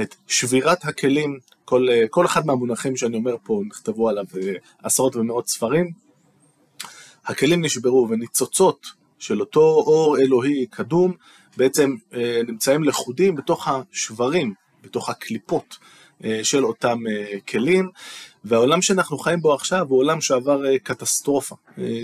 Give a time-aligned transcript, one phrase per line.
[0.00, 4.24] את שבירת הכלים, כל, כל אחד מהמונחים שאני אומר פה נכתבו עליו
[4.82, 5.90] עשרות ומאות ספרים,
[7.24, 8.86] הכלים נשברו וניצוצות
[9.18, 11.12] של אותו אור אלוהי קדום
[11.56, 11.94] בעצם
[12.46, 15.78] נמצאים לכודים בתוך השברים בתוך הקליפות
[16.24, 17.90] אה, של אותם אה, כלים,
[18.44, 21.56] והעולם שאנחנו חיים בו עכשיו הוא עולם שעבר אה, קטסטרופה.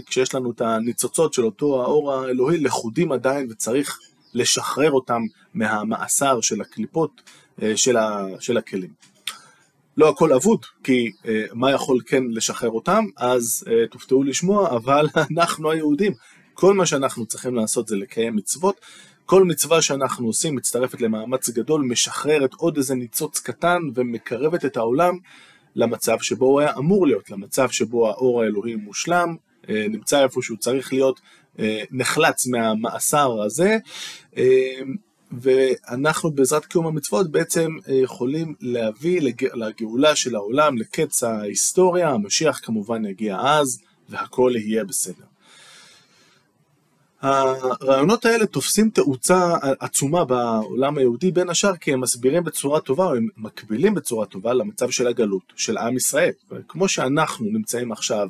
[0.07, 3.99] כשיש לנו את הניצוצות של אותו האור האלוהי לכודים עדיין וצריך
[4.35, 5.23] לשחרר אותם
[5.55, 7.23] מהמאסר של הקליפות
[7.75, 8.91] של, הכלים.
[9.97, 11.11] לא הכל אבוד, כי
[11.53, 15.07] מה יכול כן לשחרר אותם, אז תופתעו לשמוע, אבל
[15.37, 16.13] אנחנו היהודים,
[16.55, 18.81] כל מה שאנחנו צריכים לעשות זה לקיים מצוות,
[19.31, 25.19] כל מצווה שאנחנו עושים מצטרפת למאמץ גדול, משחררת עוד איזה ניצוץ קטן ומקרבת את העולם
[25.77, 29.37] למצב שבו הוא היה אמור להיות, למצב שבו האור האלוהי מושלם,
[29.69, 31.21] אה, נמצא איפה שהוא צריך להיות,
[31.59, 33.79] אה, נחלץ מהמאסר הזה,
[34.37, 34.81] אה,
[35.33, 39.21] ואנחנו בעזרת קיום המצוות בעצם יכולים להביא
[39.55, 45.25] לגאולה של העולם, לקץ ההיסטוריה, המשיח כמובן יגיע אז, והכל יהיה בסדר.
[47.21, 53.15] הרעיונות האלה תופסים תאוצה עצומה בעולם היהודי בין השאר כי הם מסבירים בצורה טובה או
[53.15, 56.33] הם מקבילים בצורה טובה למצב של הגלות של עם ישראל.
[56.69, 58.29] כמו שאנחנו נמצאים עכשיו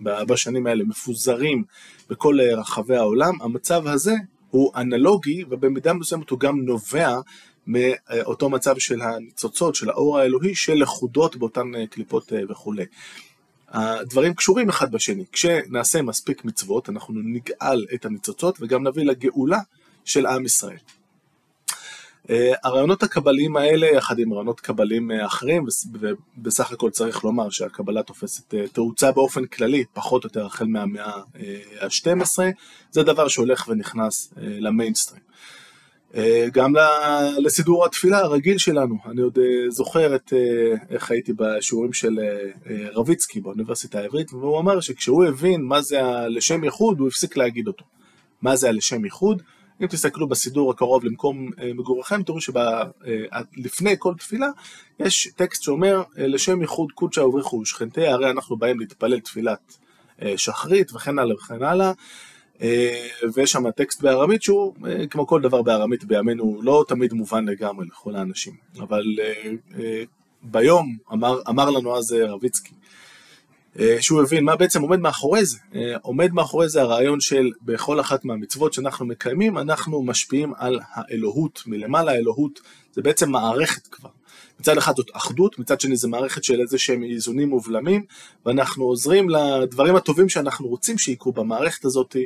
[0.00, 1.64] בשנים האלה מפוזרים
[2.10, 4.14] בכל רחבי העולם, המצב הזה
[4.50, 7.16] הוא אנלוגי ובמידה מסוימת הוא גם נובע
[7.66, 12.84] מאותו מצב של הניצוצות, של האור האלוהי, של לכודות באותן קליפות וכולי.
[13.68, 15.24] הדברים קשורים אחד בשני.
[15.32, 19.58] כשנעשה מספיק מצוות, אנחנו נגאל את הניצוצות וגם נביא לגאולה
[20.04, 20.78] של עם ישראל.
[22.30, 28.02] אה, הרעיונות הקבליים האלה, יחד עם רעיונות קבליים אה, אחרים, ובסך הכל צריך לומר שהקבלה
[28.02, 31.16] תופסת אה, תאוצה באופן כללי, פחות או יותר החל מהמאה
[31.80, 32.38] ה-12,
[32.90, 35.27] זה דבר שהולך ונכנס למיינסטרים.
[36.14, 36.72] אה, גם
[37.38, 42.18] לסידור התפילה הרגיל שלנו, אני עוד אה, זוכר את אה, איך הייתי בשיעורים של
[42.92, 47.84] רביצקי באוניברסיטה העברית, והוא אמר שכשהוא הבין מה זה הלשם ייחוד, הוא הפסיק להגיד אותו.
[48.42, 49.42] מה זה הלשם ייחוד?
[49.82, 54.48] אם תסתכלו בסידור הקרוב למקום מגוריכם, תראו שלפני כל תפילה
[55.00, 59.76] יש טקסט שאומר לשם ייחוד קודשא ובריחו שכנתי, הרי אנחנו באים להתפלל תפילת
[60.36, 61.92] שחרית וכן הלאה וכן הלאה.
[62.62, 67.48] אה, ויש שם טקסט בארמית שהוא, אה, כמו כל דבר בארמית בימינו, לא תמיד מובן
[67.48, 68.54] לגמרי לכל האנשים.
[68.80, 69.04] אבל
[69.78, 70.02] אה,
[70.42, 72.74] ביום אמר, אמר לנו אז רביצקי,
[74.00, 75.58] שהוא הבין מה בעצם עומד מאחורי זה.
[76.02, 82.12] עומד מאחורי זה הרעיון של בכל אחת מהמצוות שאנחנו מקיימים, אנחנו משפיעים על האלוהות, מלמעלה
[82.12, 82.60] האלוהות,
[82.92, 84.10] זה בעצם מערכת כבר.
[84.60, 88.04] מצד אחד זאת אחדות, מצד שני זה מערכת של איזה שהם איזונים ובלמים,
[88.46, 92.16] ואנחנו עוזרים לדברים הטובים שאנחנו רוצים שיקרו במערכת הזאת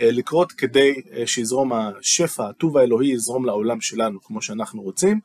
[0.00, 5.20] אה, לקרות כדי אה, שיזרום השפע, הטוב האלוהי יזרום לעולם שלנו כמו שאנחנו רוצים.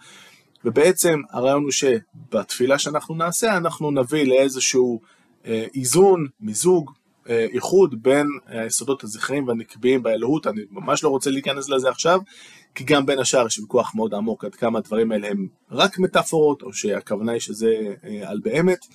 [0.66, 5.02] ובעצם הרעיון הוא שבתפילה שאנחנו נעשה אנחנו נביא לאיזשהו
[5.46, 6.92] אה, איזון, מיזוג,
[7.30, 12.20] איחוד בין היסודות הזכריים והנקביים באלוהות, אני ממש לא רוצה להיכנס לזה עכשיו,
[12.78, 16.62] כי גם בין השאר יש ויכוח מאוד עמוק עד כמה הדברים האלה הם רק מטאפורות,
[16.62, 18.86] או שהכוונה היא שזה אה, על באמת.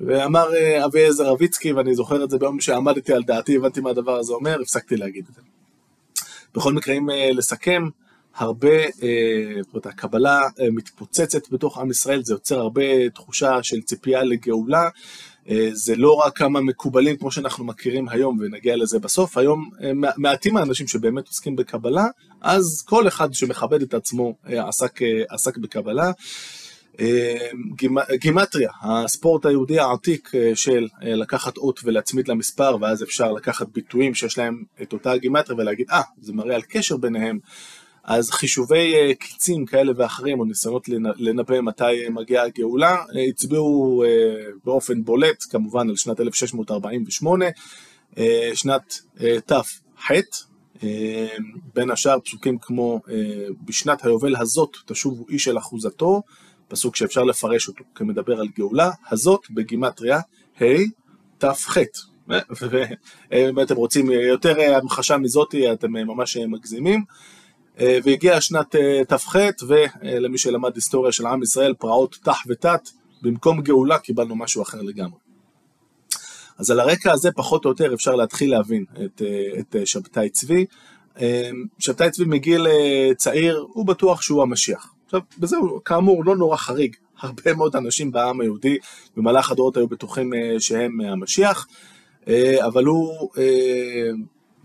[0.00, 3.90] ואמר אה, אבי עזר רביצקי, ואני זוכר את זה ביום שעמדתי על דעתי, הבנתי מה
[3.90, 5.40] הדבר הזה אומר, הפסקתי להגיד את זה.
[6.54, 7.88] בכל מקרה, אם אה, לסכם,
[8.36, 8.82] הרבה,
[9.60, 10.40] זאת אומרת, הקבלה
[10.72, 14.88] מתפוצצת בתוך עם ישראל, זה יוצר הרבה תחושה של ציפייה לגאולה.
[15.72, 19.70] זה לא רק כמה מקובלים כמו שאנחנו מכירים היום, ונגיע לזה בסוף, היום
[20.16, 22.06] מעטים האנשים שבאמת עוסקים בקבלה,
[22.40, 26.12] אז כל אחד שמכבד את עצמו עסק, עסק בקבלה.
[28.20, 34.14] גימטריה, הספורט היהודי העתיק אה, של אה, לקחת אות ולהצמיד למספר ואז אפשר לקחת ביטויים
[34.14, 37.38] שיש להם את אותה גימטריה ולהגיד אה, זה מראה על קשר ביניהם
[38.08, 42.96] אז חישובי אה, קיצים כאלה ואחרים או ניסיונות לנבא מתי מגיעה הגאולה
[43.28, 44.04] הצביעו
[44.64, 47.46] באופן בולט כמובן על שנת 1648
[48.54, 49.00] שנת
[49.46, 50.10] ת"ח
[51.74, 53.00] בין השאר פסוקים כמו
[53.64, 56.22] בשנת היובל הזאת תשובו איש אל אחוזתו
[56.68, 60.20] פסוק שאפשר לפרש אותו כמדבר על גאולה, הזאת בגימטריה
[60.60, 60.64] ה'
[61.38, 61.76] ת"ח.
[63.30, 67.04] ואם אתם רוצים יותר המחשה מזאתי, אתם ממש מגזימים.
[67.78, 68.76] והגיעה שנת
[69.08, 69.36] ת"ח,
[69.68, 72.88] ולמי שלמד היסטוריה של עם ישראל, פרעות ת' ותת,
[73.22, 75.18] במקום גאולה קיבלנו משהו אחר לגמרי.
[76.58, 79.22] אז על הרקע הזה פחות או יותר אפשר להתחיל להבין את,
[79.58, 80.66] את שבתאי צבי.
[81.78, 82.66] שבתאי צבי מגיל
[83.16, 84.94] צעיר, הוא בטוח שהוא המשיח.
[85.04, 86.96] עכשיו, וזהו, כאמור, לא נורא חריג.
[87.22, 88.76] הרבה מאוד אנשים בעם היהודי
[89.16, 91.66] במהלך הדורות היו בטוחים אה, שהם אה, המשיח,
[92.28, 93.28] אה, אבל הוא,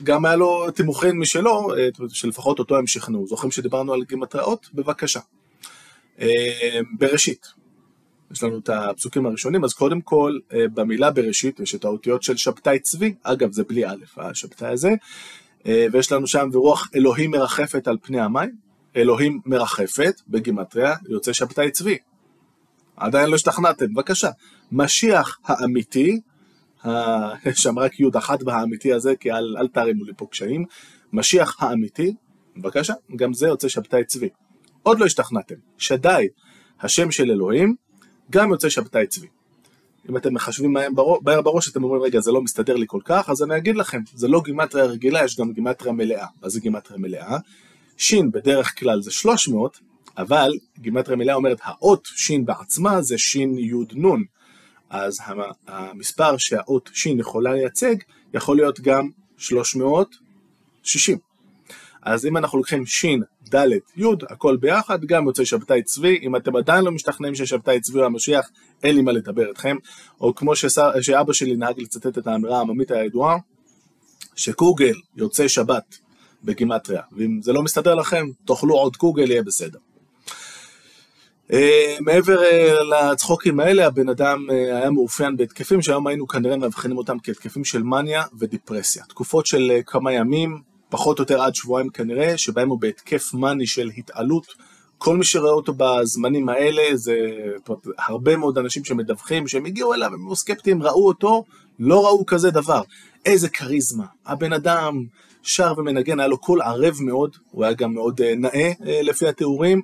[0.04, 1.68] גם היה לו תימוכין משלו,
[2.10, 3.28] שלפחות אותו הם שכנעו.
[3.28, 4.70] זוכרים שדיברנו על גימטראות?
[4.74, 5.20] בבקשה.
[6.98, 7.48] בראשית.
[8.32, 12.80] יש לנו את הפסוקים הראשונים, אז קודם כל, במילה בראשית יש את האותיות של שבתאי
[12.80, 14.92] צבי, אגב, זה בלי א', השבתאי הזה,
[15.66, 18.56] ויש לנו שם ורוח אלוהים מרחפת על פני המים,
[18.96, 21.98] אלוהים מרחפת, בגימטריה, יוצא שבתאי צבי.
[22.98, 24.30] עדיין לא השתכנעתם, בבקשה.
[24.72, 26.20] משיח האמיתי,
[27.64, 30.66] שם רק י' אחת בהאמיתי הזה, כי אל, אל תרימו לי פה קשיים.
[31.14, 32.14] משיח האמיתי,
[32.58, 34.30] בבקשה, גם זה יוצא שבתאי צבי.
[34.84, 35.56] עוד לא השתכנעתם.
[35.78, 36.28] שדי,
[36.82, 37.76] השם של אלוהים,
[38.32, 39.28] גם יוצא שבתאי צבי.
[40.10, 40.74] אם אתם מחשבים
[41.24, 44.02] מהר בראש, אתם אומרים, רגע, זה לא מסתדר לי כל כך, אז אני אגיד לכם,
[44.14, 46.26] זה לא גימטריה רגילה, יש גם גימטריה מלאה.
[46.42, 47.38] מה זה גימטריה מלאה?
[47.98, 49.80] שין בדרך כלל זה 300,
[50.18, 54.24] אבל גימטריה מלאה אומרת האות שין בעצמה זה שין יוד נון.
[54.94, 55.20] אז
[55.68, 57.96] המספר שהאות שין יכולה לייצג
[58.34, 61.18] יכול להיות גם 360.
[62.02, 63.24] אז אם אנחנו לוקחים שין,
[63.56, 63.68] ד',
[63.98, 68.06] י', הכל ביחד, גם יוצא שבתאי צבי, אם אתם עדיין לא משתכנעים ששבתאי צבי הוא
[68.06, 68.50] המשיח,
[68.84, 69.76] אין לי מה לדבר אתכם,
[70.22, 73.38] או כמו ששר, שאבא שלי נהג לצטט את האמירה העממית הידועה,
[74.36, 75.98] שקוגל יוצא שבת
[76.44, 79.80] בגימטריה, ואם זה לא מסתדר לכם, תאכלו עוד קוגל, יהיה בסדר.
[81.52, 81.56] Uh,
[82.00, 87.18] מעבר uh, לצחוקים האלה, הבן אדם uh, היה מאופיין בהתקפים שהיום היינו כנראה מאבחנים אותם
[87.24, 89.04] כהתקפים של מניה ודיפרסיה.
[89.04, 93.90] תקופות של כמה ימים, פחות או יותר עד שבועיים כנראה, שבהם הוא בהתקף מאני של
[93.98, 94.48] התעלות.
[94.98, 97.16] כל מי שרואה אותו בזמנים האלה, זה
[97.98, 101.44] הרבה מאוד אנשים שמדווחים שהם הגיעו אליו, הם היו סקפטיים, ראו אותו,
[101.80, 102.82] לא ראו כזה דבר.
[103.26, 104.06] איזה כריזמה.
[104.26, 105.04] הבן אדם
[105.42, 109.28] שר ומנגן, היה לו קול ערב מאוד, הוא היה גם מאוד אה, נאה אה, לפי
[109.28, 109.82] התיאורים,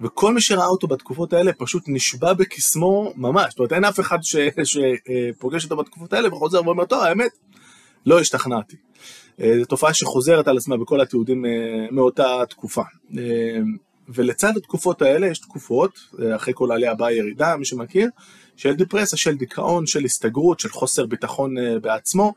[0.00, 4.18] וכל מי שראה אותו בתקופות האלה פשוט נשבע בקסמו ממש, זאת אומרת אין אף אחד
[4.22, 7.30] שפוגש אותו בתקופות האלה וחוזר ואומר, טוב האמת,
[8.06, 8.76] לא השתכנעתי.
[9.40, 11.44] אה, זו תופעה שחוזרת על עצמה בכל התיעודים
[11.90, 12.82] מאותה תקופה.
[14.08, 15.98] ולצד התקופות האלה יש תקופות,
[16.36, 18.08] אחרי כל עלייה באה ירידה, מי שמכיר,
[18.56, 22.34] של דיפרסיה, של דיכאון, של הסתגרות, של חוסר ביטחון בעצמו,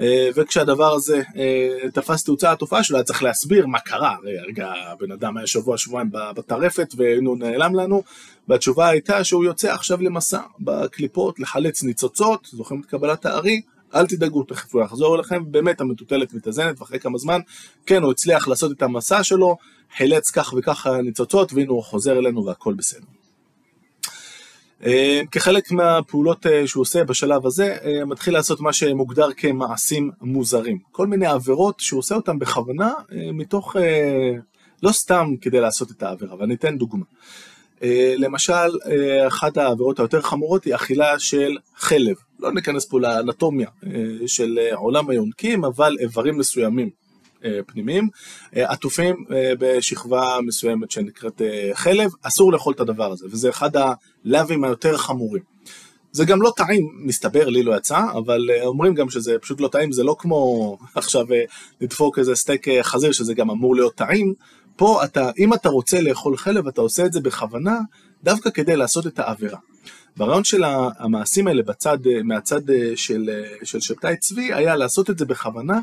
[0.00, 4.16] אה, וכשהדבר הזה אה, תפס תאוצה התופעה שלו, היה צריך להסביר מה קרה.
[4.48, 8.02] רגע, הבן אדם היה שבוע שבועיים בטרפת והוא נעלם לנו,
[8.48, 13.60] והתשובה הייתה שהוא יוצא עכשיו למסע בקליפות לחלץ ניצוצות, זוכרים את קבלת הארי?
[13.94, 17.40] אל תדאגו, תכף הוא יחזור אליכם, באמת המטוטלת מתאזנת, ואחרי כמה זמן,
[17.86, 19.56] כן, הוא הצליח לעשות את המסע שלו,
[19.96, 23.06] חילץ כך וכך ניצוצות, והנה הוא חוזר אלינו והכל בסדר.
[24.84, 30.78] אה, כחלק מהפעולות אה, שהוא עושה בשלב הזה, אה, מתחיל לעשות מה שמוגדר כמעשים מוזרים.
[30.92, 32.92] כל מיני עבירות שהוא עושה אותן בכוונה,
[33.32, 33.76] מתוך,
[34.82, 37.04] לא סתם כדי לעשות את העבירה, ואני אתן דוגמה.
[38.16, 38.78] למשל,
[39.26, 42.16] אחת העבירות היותר חמורות היא אכילה של חלב.
[42.40, 43.68] לא ניכנס פה לאנטומיה
[44.26, 46.90] של עולם היונקים, אבל איברים מסוימים
[47.66, 48.08] פנימיים,
[48.56, 51.42] אה, עטופים אה, בשכבה מסוימת שנקראת
[51.74, 55.42] חלב, אסור לאכול את הדבר הזה, וזה אחד הלאווים היותר חמורים.
[56.12, 59.92] זה גם לא טעים, מסתבר, לי לא יצא, אבל אומרים גם שזה פשוט לא טעים,
[59.92, 61.26] זה לא כמו עכשיו
[61.80, 64.34] לדפוק איזה סטייק חזיר שזה גם אמור להיות טעים.
[64.76, 67.78] פה אתה, אם אתה רוצה לאכול חלב, אתה עושה את זה בכוונה,
[68.24, 69.58] דווקא כדי לעשות את העבירה.
[70.16, 70.64] והרעיון של
[70.98, 72.60] המעשים האלה בצד, מהצד
[72.94, 73.30] של,
[73.62, 75.80] של שבתאי צבי היה לעשות את זה בכוונה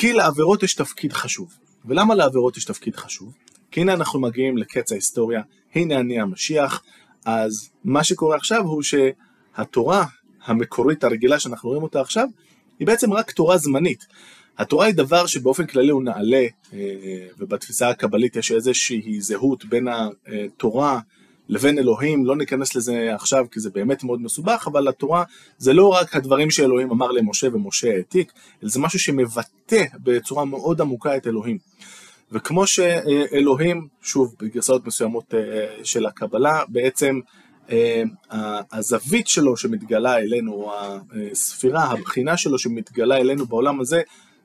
[0.00, 1.54] כי לעבירות יש תפקיד חשוב.
[1.84, 3.34] ולמה לעבירות יש תפקיד חשוב?
[3.70, 5.42] כי הנה אנחנו מגיעים לקץ ההיסטוריה,
[5.74, 6.82] הנה אני המשיח,
[7.24, 10.04] אז מה שקורה עכשיו הוא שהתורה
[10.44, 12.28] המקורית הרגילה שאנחנו רואים אותה עכשיו,
[12.78, 14.06] היא בעצם רק תורה זמנית.
[14.58, 16.78] התורה היא דבר שבאופן כללי הוא נעלה, אה,
[17.38, 21.00] ובתפיסה הקבלית יש איזושהי זהות בין התורה
[21.48, 25.24] לבין אלוהים, לא ניכנס לזה עכשיו כי זה באמת מאוד מסובך, אבל התורה
[25.58, 30.80] זה לא רק הדברים שאלוהים אמר למשה ומשה העתיק, אלא זה משהו שמבטא בצורה מאוד
[30.80, 31.58] עמוקה את אלוהים.
[32.32, 37.20] וכמו שאלוהים, שוב, בגרסאות מסוימות אה, של הקבלה, בעצם
[37.70, 38.02] אה,
[38.72, 40.72] הזווית שלו שמתגלה אלינו,
[41.32, 44.02] הספירה, הבחינה שלו שמתגלה אלינו בעולם הזה,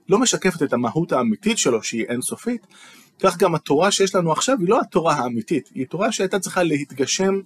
[0.10, 2.68] לא משקפת את המהות האמיתית שלו שהיא אינסופית,
[3.24, 7.40] כך גם התורה שיש לנו עכשיו היא לא התורה האמיתית, היא תורה שהייתה צריכה להתגשם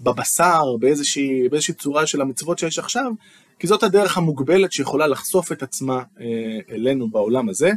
[0.00, 3.12] בבשר, באיזושהי, באיזושהי צורה של המצוות שיש עכשיו,
[3.58, 6.26] כי זאת הדרך המוגבלת שיכולה לחשוף את עצמה אה,
[6.70, 7.70] אלינו בעולם הזה.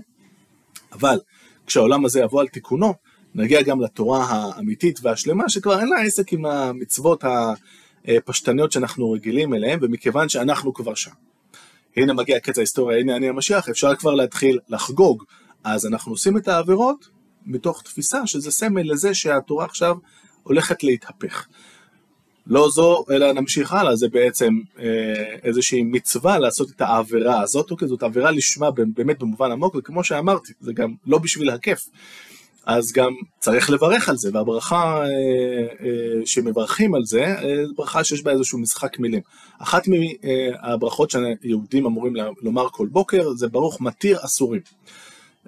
[0.91, 1.19] אבל
[1.65, 2.93] כשהעולם הזה יבוא על תיקונו,
[3.35, 7.23] נגיע גם לתורה האמיתית והשלמה, שכבר אין לה עסק עם המצוות
[8.07, 11.11] הפשטניות שאנחנו רגילים אליהן, ומכיוון שאנחנו כבר שם.
[11.97, 15.23] הנה מגיע קץ ההיסטוריה, הנה אני המשיח, אפשר כבר להתחיל לחגוג.
[15.63, 17.16] אז אנחנו עושים את העבירות
[17.47, 19.95] מתוך תפיסה שזה סמל לזה שהתורה עכשיו
[20.43, 21.47] הולכת להתהפך.
[22.47, 24.85] לא זו, אלא נמשיך הלאה, זה בעצם אה,
[25.43, 30.53] איזושהי מצווה לעשות את העבירה הזאת, אוקיי, זאת עבירה לשמה באמת במובן עמוק, וכמו שאמרתי,
[30.59, 31.79] זה גם לא בשביל הכיף.
[32.67, 35.05] אז גם צריך לברך על זה, והברכה אה,
[35.85, 39.21] אה, שמברכים על זה, אה, ברכה שיש בה איזשהו משחק מילים.
[39.59, 44.61] אחת מהברכות שהיהודים אמורים לומר כל בוקר, זה ברוך מתיר אסורים.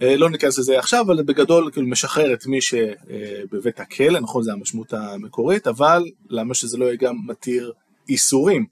[0.02, 4.94] לא ניכנס לזה עכשיו, אבל בגדול כאילו משחרר את מי שבבית הכלא, נכון, זו המשמעות
[4.94, 7.72] המקורית, אבל למה שזה לא יהיה גם מתיר
[8.10, 8.66] איסורים,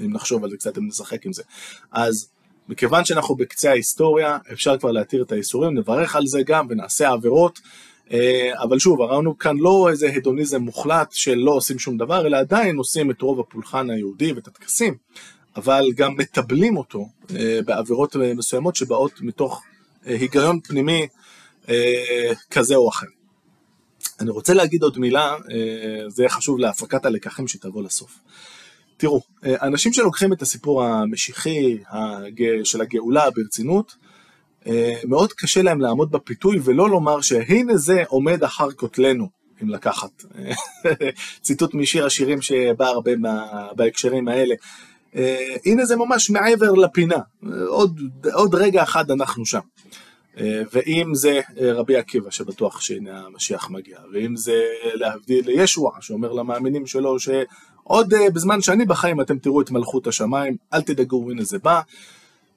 [0.00, 1.42] אם נחשוב על זה קצת, אם נשחק עם זה.
[1.92, 2.28] אז
[2.68, 7.60] מכיוון שאנחנו בקצה ההיסטוריה, אפשר כבר להתיר את האיסורים, נברך על זה גם ונעשה עבירות.
[8.12, 12.36] אה, אבל שוב, הראינו כאן לא איזה הדוניזם מוחלט של לא עושים שום דבר, אלא
[12.36, 14.94] עדיין עושים את רוב הפולחן היהודי ואת הטקסים,
[15.56, 19.73] אבל גם מטבלים אותו אה, בעבירות מסוימות שבאות מתוך אה,
[20.04, 21.06] היגיון פנימי
[22.50, 23.06] כזה או אחר.
[24.20, 25.36] אני רוצה להגיד עוד מילה,
[26.08, 28.18] זה חשוב להפקת הלקחים שתבוא לסוף.
[28.96, 31.78] תראו, אנשים שלוקחים את הסיפור המשיחי
[32.64, 33.96] של הגאולה ברצינות,
[34.66, 39.28] אה, מאוד קשה להם לעמוד בפיתוי ולא לומר שהנה זה עומד אחר כותלנו,
[39.62, 40.24] אם לקחת.
[41.42, 43.10] ציטוט משיר השירים שבא הרבה
[43.76, 44.54] בהקשרים האלה.
[45.16, 47.18] אה, הנה זה ממש מעבר לפינה,
[47.66, 48.00] עוד,
[48.32, 49.60] עוד רגע אחד אנחנו שם.
[50.38, 54.62] אה, ואם זה רבי עקיבא שבטוח שהנה המשיח מגיע, ואם זה
[54.94, 60.82] להבדיל לישוע שאומר למאמינים שלו שעוד בזמן שאני בחיים אתם תראו את מלכות השמיים, אל
[60.82, 61.80] תדאגו הנה זה בא.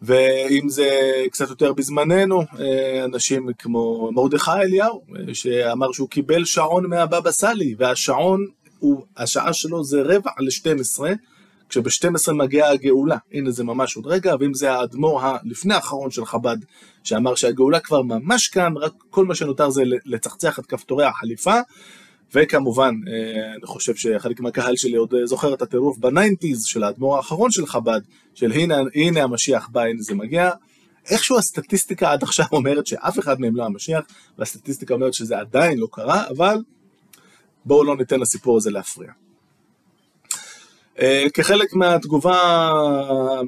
[0.02, 0.90] ואם זה
[1.32, 7.76] קצת יותר בזמננו, אה, אנשים כמו מרדכי אליהו, אה, שאמר שהוא קיבל שעון מהבבא סאלי,
[7.78, 8.46] והשעון,
[8.80, 11.04] הוא, השעה שלו זה רבע ל-12,
[11.70, 16.58] כשב-12 מגיעה הגאולה, הנה זה ממש עוד רגע, ואם זה האדמו"ר הלפני האחרון של חב"ד,
[17.04, 21.60] שאמר שהגאולה כבר ממש כאן, רק כל מה שנותר זה לצחצח את כפתורי החליפה,
[22.34, 26.84] וכמובן, אה, אני חושב שחלק מהקהל שלי עוד אה, זוכר את הטירוף ב nineties של
[26.84, 28.02] האדמו"ר האחרון של חב"ד,
[28.34, 30.52] של הנה, הנה המשיח בא, הנה זה מגיע.
[31.10, 34.06] איכשהו הסטטיסטיקה עד עכשיו אומרת שאף אחד מהם לא המשיח,
[34.38, 36.58] והסטטיסטיקה אומרת שזה עדיין לא קרה, אבל
[37.66, 39.12] בואו לא ניתן לסיפור הזה להפריע.
[41.01, 42.38] אה, כחלק מהתגובה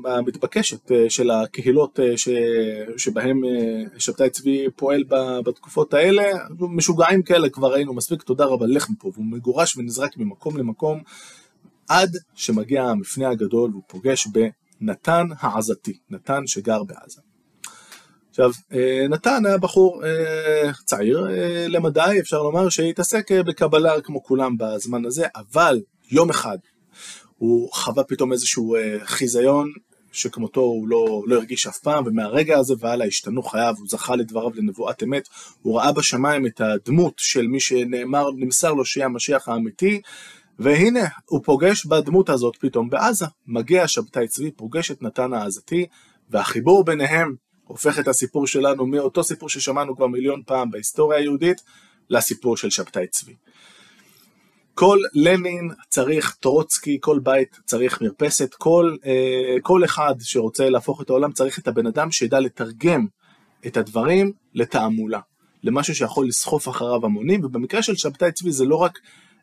[0.06, 2.14] המתבקשת אה, של הקהילות אה,
[2.98, 3.42] שבהן
[3.98, 5.04] שבתאי צבי פועל
[5.46, 6.24] בתקופות האלה,
[6.60, 11.02] משוגעים כאלה כבר ראינו מספיק, תודה רבה, לך מפה, והוא מגורש ונזרק ממקום למקום,
[11.90, 17.22] עד שמגיע המפנה הגדול והוא פוגש בנתן העזתי, נתן שגר בעזה.
[18.30, 18.52] עכשיו,
[19.10, 20.04] נתן היה בחור
[20.86, 21.28] צעיר
[21.68, 26.58] למדי, אפשר לומר, שהתעסק בקבלה כמו כולם בזמן הזה, אבל יום אחד
[27.40, 29.72] הוא חווה פתאום איזשהו אה, חיזיון
[30.12, 34.50] שכמותו הוא לא, לא הרגיש אף פעם, ומהרגע הזה והלאה השתנו חייו, הוא זכה לדבריו
[34.56, 35.30] לנבואת אמת,
[35.62, 40.02] הוא ראה בשמיים את הדמות של מי שנאמר, נמסר לו שיהיה המשיח האמיתי,
[40.60, 43.26] והנה, הוא פוגש בדמות הזאת פתאום בעזה.
[43.48, 45.86] מגיע שבתאי צבי, פוגש את נתן העזתי,
[46.30, 51.62] והחיבור ביניהם הופך את הסיפור שלנו מאותו סיפור ששמענו כבר מיליון פעם בהיסטוריה היהודית,
[52.10, 53.36] לסיפור של שבתאי צבי.
[54.80, 61.10] כל לנין צריך טרוצקי, כל בית צריך מרפסת, כל, אה, כל אחד שרוצה להפוך את
[61.10, 63.06] העולם צריך את הבן אדם שידע לתרגם
[63.68, 65.20] את הדברים לתעמולה,
[65.64, 69.00] למשהו שיכול לסחוף אחריו המונים, ובמקרה של שבתאי צבי זה לא רק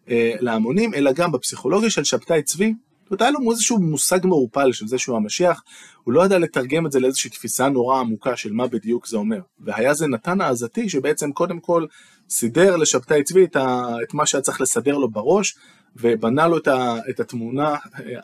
[0.08, 2.74] אה, להמונים, אלא גם בפסיכולוגיה של שבתאי צבי,
[3.06, 5.62] זאת אומרת, היה לו איזשהו מושג מעורפל של זה שהוא המשיח,
[6.04, 9.40] הוא לא ידע לתרגם את זה לאיזושהי תפיסה נורא עמוקה של מה בדיוק זה אומר.
[9.60, 11.86] והיה זה נתן העזתי שבעצם קודם כל
[12.30, 15.56] סידר לשבתאי צבי את, ה, את מה שהיה צריך לסדר לו בראש,
[15.96, 17.74] ובנה לו את, ה, את התמונה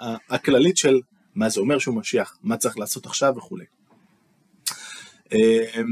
[0.01, 1.01] אה, הכללית של
[1.35, 3.65] מה זה אומר שהוא משיח, מה צריך לעשות עכשיו וכולי.
[5.35, 5.87] אמ,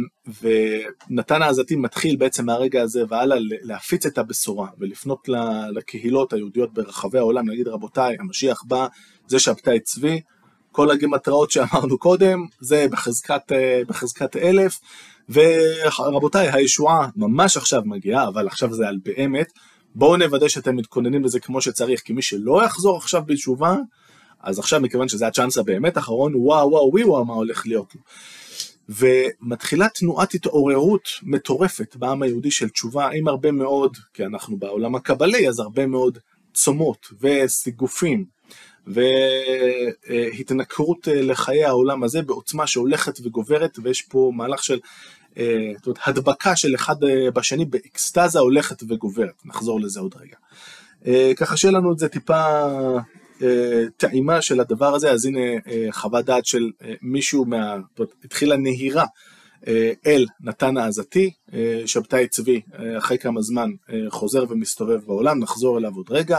[1.10, 5.28] ונתן העזתי מתחיל בעצם מהרגע הזה והלאה להפיץ את הבשורה ולפנות
[5.72, 8.86] לקהילות היהודיות ברחבי העולם, להגיד רבותיי, המשיח בא,
[9.28, 10.20] זה שבתאי צבי,
[10.72, 14.80] כל הגימטראות שאמרנו קודם, זה בחזקת, אה, בחזקת אלף,
[15.28, 19.52] ורבותיי, הישועה ממש עכשיו מגיעה, אבל עכשיו זה על באמת,
[19.94, 23.76] בואו נוודא שאתם מתכוננים לזה כמו שצריך, כי מי שלא יחזור עכשיו בתשובה,
[24.42, 28.00] אז עכשיו מכיוון שזה הצ'אנס הבאמת אחרון, וואו וואו וואו וואו מה הולך להיות לו.
[28.98, 35.48] ומתחילה תנועת התעוררות מטורפת בעם היהודי של תשובה עם הרבה מאוד, כי אנחנו בעולם הקבלי,
[35.48, 36.18] אז הרבה מאוד
[36.54, 38.24] צומות וסיגופים
[40.06, 44.80] והתנכרות לחיי העולם הזה בעוצמה שהולכת וגוברת ויש פה מהלך של
[45.38, 46.96] אה, זאת אומרת, הדבקה של אחד
[47.34, 50.36] בשני באקסטזה הולכת וגוברת, נחזור לזה עוד רגע.
[51.06, 52.98] אה, ככה שיהיה לנו את זה טיפה אה,
[53.96, 57.76] טעימה של הדבר הזה, אז הנה אה, חוות דעת של אה, מישהו, מה...
[58.24, 59.04] התחילה נהירה
[60.06, 61.30] אל נתן העזתי,
[61.86, 62.60] שבתאי צבי
[62.98, 63.70] אחרי כמה זמן
[64.08, 66.38] חוזר ומסתובב בעולם, נחזור אליו עוד רגע,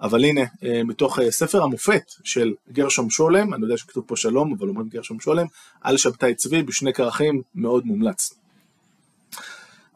[0.00, 0.40] אבל הנה
[0.84, 5.46] מתוך ספר המופת של גרשום שולם, אני יודע שכתוב פה שלום, אבל אומרים גרשום שולם,
[5.80, 8.34] על שבתאי צבי בשני כרכים מאוד מומלץ.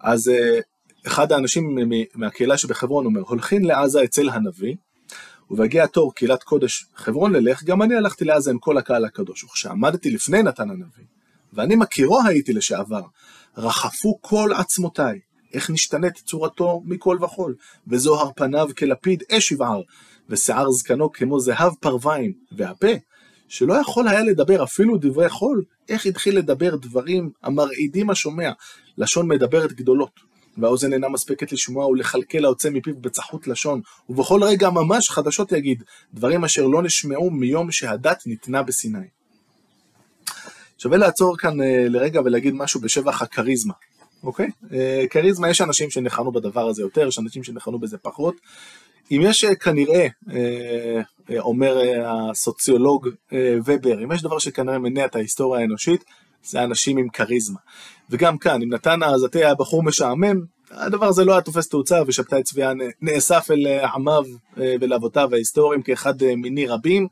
[0.01, 0.31] אז
[1.07, 1.79] אחד האנשים
[2.15, 4.75] מהקהילה שבחברון אומר, הולכין לעזה אצל הנביא,
[5.51, 9.45] ובהגיע התור קהילת קודש חברון ללך, גם אני הלכתי לעזה עם כל הקהל הקדוש.
[9.45, 11.05] וכשעמדתי לפני נתן הנביא,
[11.53, 13.03] ואני מכירו הייתי לשעבר,
[13.57, 15.21] רחפו כל עצמותיי,
[15.55, 17.55] איך נשתנית צורתו מכל וכול,
[17.89, 19.83] וזוהר פניו כלפיד אש יבער,
[20.29, 22.93] ושיער זקנו כמו זהב פרוויים, והפה,
[23.49, 28.53] שלא יכול היה לדבר אפילו דברי חול, איך התחיל לדבר דברים המרעידים השומע,
[28.99, 30.26] לשון מדברת גדולות.
[30.59, 35.83] והאוזן אינה מספקת לשמוע ולכלכל היוצא מפיו בצחות לשון, ובכל רגע ממש חדשות יגיד,
[36.15, 39.07] דברים אשר לא נשמעו מיום שהדת ניתנה בסיני.
[40.79, 43.75] שווה לעצור כאן uh, לרגע ולהגיד משהו בשבח הכריזמה,
[44.23, 44.49] אוקיי?
[44.65, 44.73] Uh,
[45.11, 48.35] כריזמה, יש אנשים שניחנו בדבר הזה יותר, יש אנשים שניחנו בזה פחות.
[49.11, 50.31] אם יש uh, כנראה, uh,
[51.29, 51.77] uh, אומר
[52.07, 53.09] הסוציולוג
[53.65, 56.05] ובר, אם יש דבר שכנראה מניע את ההיסטוריה האנושית,
[56.45, 57.59] זה אנשים עם כריזמה.
[58.11, 60.41] וגם כאן, אם נתן העזתי היה בחור משעמם,
[60.71, 64.25] הדבר הזה לא היה תופס תאוצה ושבתאי צביה נאסף אל אה, עמיו
[64.59, 67.07] אה, ולאבותיו ההיסטוריים כאחד אה, מיני רבים,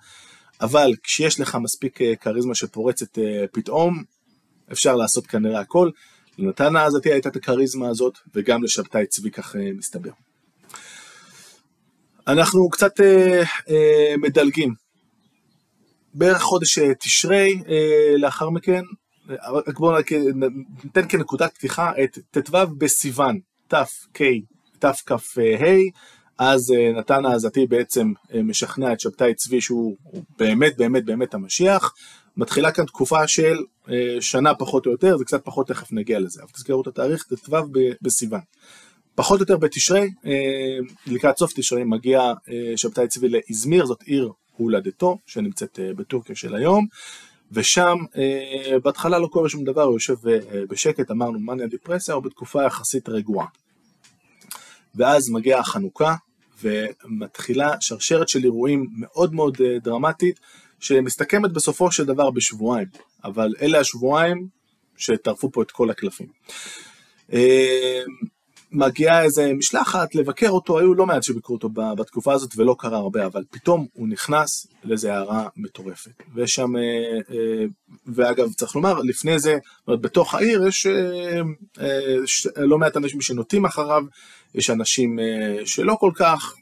[0.61, 3.19] אבל כשיש לך מספיק כריזמה שפורצת
[3.53, 4.03] פתאום,
[4.73, 5.91] אפשר לעשות כנראה הכל.
[6.39, 10.11] לנתן העזתי הייתה את הכריזמה הזאת, וגם לשבתאי צבי כך מסתבר.
[12.27, 14.75] אנחנו קצת אה, אה, מדלגים.
[16.15, 18.83] בערך חודש תשרי אה, לאחר מכן,
[19.29, 19.97] רק בואו
[20.85, 24.21] ניתן כנקודת פתיחה את ט"ו בסיוון, תק,
[24.79, 25.17] תכ"ה,
[26.39, 29.97] אז אה, נתן העזתי בעצם אה, משכנע את שבתאי צבי שהוא
[30.39, 31.95] באמת באמת באמת המשיח.
[32.37, 33.57] מתחילה כאן תקופה של
[33.91, 37.25] אה, שנה פחות או יותר, זה קצת פחות, תכף נגיע לזה, אבל תזכרו את התאריך,
[37.25, 37.57] ט"ו
[38.03, 38.41] בסיוון.
[39.15, 40.11] פחות או יותר בתשרי,
[41.07, 42.33] לקראת סוף תשרי מגיע
[42.77, 46.87] שבתאי צבי לאזמיר, זאת עיר הולדתו, שנמצאת בטורקיה של היום.
[47.55, 50.39] ושם אה, בהתחלה לא קורה שום דבר, הוא יושב אה,
[50.69, 53.47] בשקט, אמרנו מניה דיפרסיה, או בתקופה יחסית רגועה.
[54.95, 56.15] ואז מגיעה החנוכה,
[56.63, 60.41] ומתחילה שרשרת של אירועים מאוד מאוד אה, דרמטית,
[60.81, 62.89] שמסתכמת בסופו של דבר בשבועיים,
[63.25, 64.49] אבל אלה השבועיים
[64.97, 66.27] שטרפו פה את כל הקלפים.
[67.33, 68.03] אה,
[68.75, 73.27] מגיעה איזה משלחת לבקר אותו, היו לא מעט שביקרו אותו בתקופה הזאת ולא קרה הרבה,
[73.27, 76.23] אבל פתאום הוא נכנס לאיזה הערה מטורפת.
[76.35, 76.83] ויש שם, אה,
[77.31, 77.65] אה,
[78.07, 79.59] ואגב צריך לומר, לפני זה,
[79.89, 81.41] בתוך העיר יש אה,
[82.57, 84.03] לא מעט אנשים שנוטים אחריו,
[84.55, 85.19] יש אנשים
[85.65, 86.55] שלא כל כך,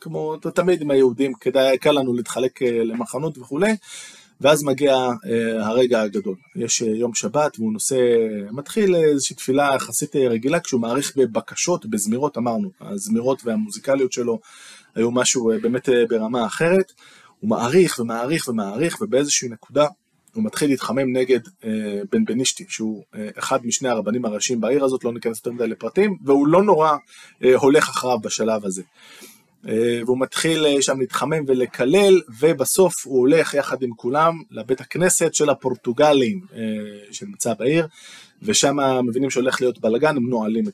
[0.00, 3.72] כמו תמיד עם היהודים, כדאי, קל לנו להתחלק למחנות וכולי.
[4.40, 6.36] ואז מגיע אה, הרגע הגדול.
[6.56, 7.96] יש אה, יום שבת והוא נושא,
[8.52, 14.40] מתחיל איזושהי תפילה יחסית אה, רגילה כשהוא מעריך בבקשות, בזמירות אמרנו, הזמירות והמוזיקליות שלו
[14.94, 16.92] היו משהו אה, באמת אה, ברמה אחרת.
[17.40, 19.86] הוא מעריך ומעריך ומעריך ובאיזושהי נקודה
[20.34, 25.04] הוא מתחיל להתחמם נגד אה, בן בנישתי, שהוא אה, אחד משני הרבנים הראשיים בעיר הזאת,
[25.04, 26.96] לא ניכנס יותר מדי לפרטים, והוא לא נורא
[27.44, 28.82] אה, הולך אחריו בשלב הזה.
[30.06, 36.40] והוא מתחיל שם להתחמם ולקלל, ובסוף הוא הולך יחד עם כולם לבית הכנסת של הפורטוגלים
[37.10, 37.86] שנמצא בעיר,
[38.42, 40.64] ושם מבינים שהולך להיות בלאגן, הם נועלים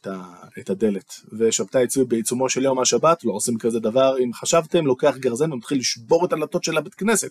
[0.59, 1.15] את, הדלת.
[1.39, 5.79] ושבתאי הצביעו בעיצומו של יום השבת, לא עושים כזה דבר, אם חשבתם, לוקח גרזן ומתחיל
[5.79, 7.31] לשבור את הדלתות של הבית כנסת.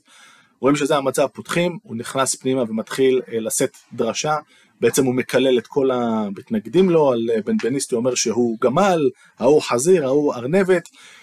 [0.60, 4.36] רואים שזה המצב, פותחים, הוא נכנס פנימה ומתחיל אה, לשאת דרשה,
[4.82, 9.62] בעצם הוא מקלל את כל המתנגדים לו, על אה, בן בניסטי אומר שהוא גמל, ההוא
[9.62, 11.19] חזיר, ההוא ארנבת, אה,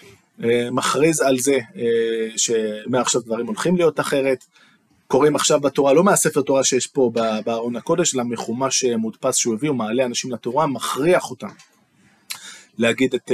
[0.71, 1.59] מכריז על זה
[2.37, 4.45] שמעכשיו דברים הולכים להיות אחרת.
[5.07, 7.11] קוראים עכשיו בתורה, לא מהספר תורה שיש פה
[7.45, 11.47] בארון הקודש, אלא מחומש מודפס שהוא הביא, הוא מעלה אנשים לתורה, מכריח אותם
[12.77, 13.31] להגיד את,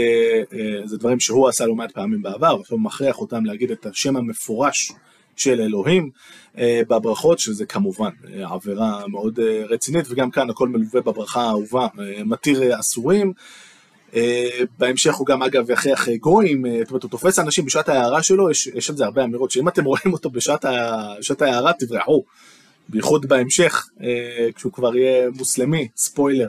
[0.85, 4.91] זה דברים שהוא עשה לא מעט פעמים בעבר, הוא מכריח אותם להגיד את השם המפורש
[5.35, 6.09] של אלוהים
[6.57, 11.87] אה, בברכות, שזה כמובן אה, עבירה מאוד אה, רצינית, וגם כאן הכל מלווה בברכה האהובה,
[12.25, 13.33] מתיר אסורים.
[14.79, 18.67] בהמשך הוא גם אגב יכריח גויים, זאת אומרת הוא תופס אנשים בשעת ההערה שלו, יש,
[18.67, 20.65] יש על זה הרבה אמירות שאם אתם רואים אותו בשעת,
[21.19, 22.23] בשעת ההערה תברחו,
[22.89, 23.89] בייחוד בהמשך,
[24.55, 26.47] כשהוא כבר יהיה מוסלמי, ספוילר.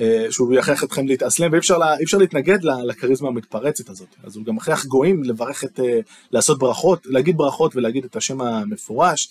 [0.00, 4.08] אה, שהוא יכריח אתכם להתאסלם, ואי אפשר, אפשר להתנגד לכריזמה המתפרצת הזאת.
[4.24, 8.40] אז הוא גם מכריח גויים לברך את, אה, לעשות ברכות, להגיד ברכות ולהגיד את השם
[8.40, 9.28] המפורש.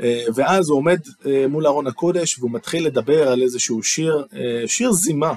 [0.00, 0.98] אה, ואז הוא עומד
[1.48, 4.24] מול ארון הקודש והוא מתחיל לדבר על איזשהו שיר,
[4.66, 5.32] שיר זימה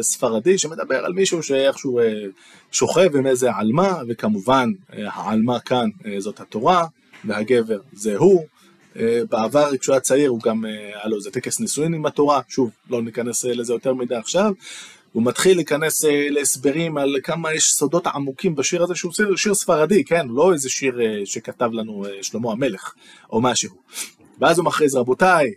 [0.00, 2.00] ספרדי שמדבר על מישהו שאיכשהו
[2.72, 6.86] שוכב עם איזה עלמה, וכמובן העלמה כאן זאת התורה,
[7.24, 8.44] והגבר זה הוא,
[8.96, 12.40] אה, בעבר כשהוא היה צעיר הוא גם, אה, היה לו איזה טקס נישואין עם התורה,
[12.48, 14.52] שוב, לא ניכנס אה, לזה יותר מדי עכשיו,
[15.14, 20.04] הוא מתחיל להיכנס להסברים על כמה יש סודות עמוקים בשיר הזה, שהוא שיר, שיר ספרדי,
[20.04, 22.94] כן, לא איזה שיר שכתב לנו שלמה המלך,
[23.32, 23.74] או משהו.
[24.40, 25.52] ואז הוא מכריז, רבותיי,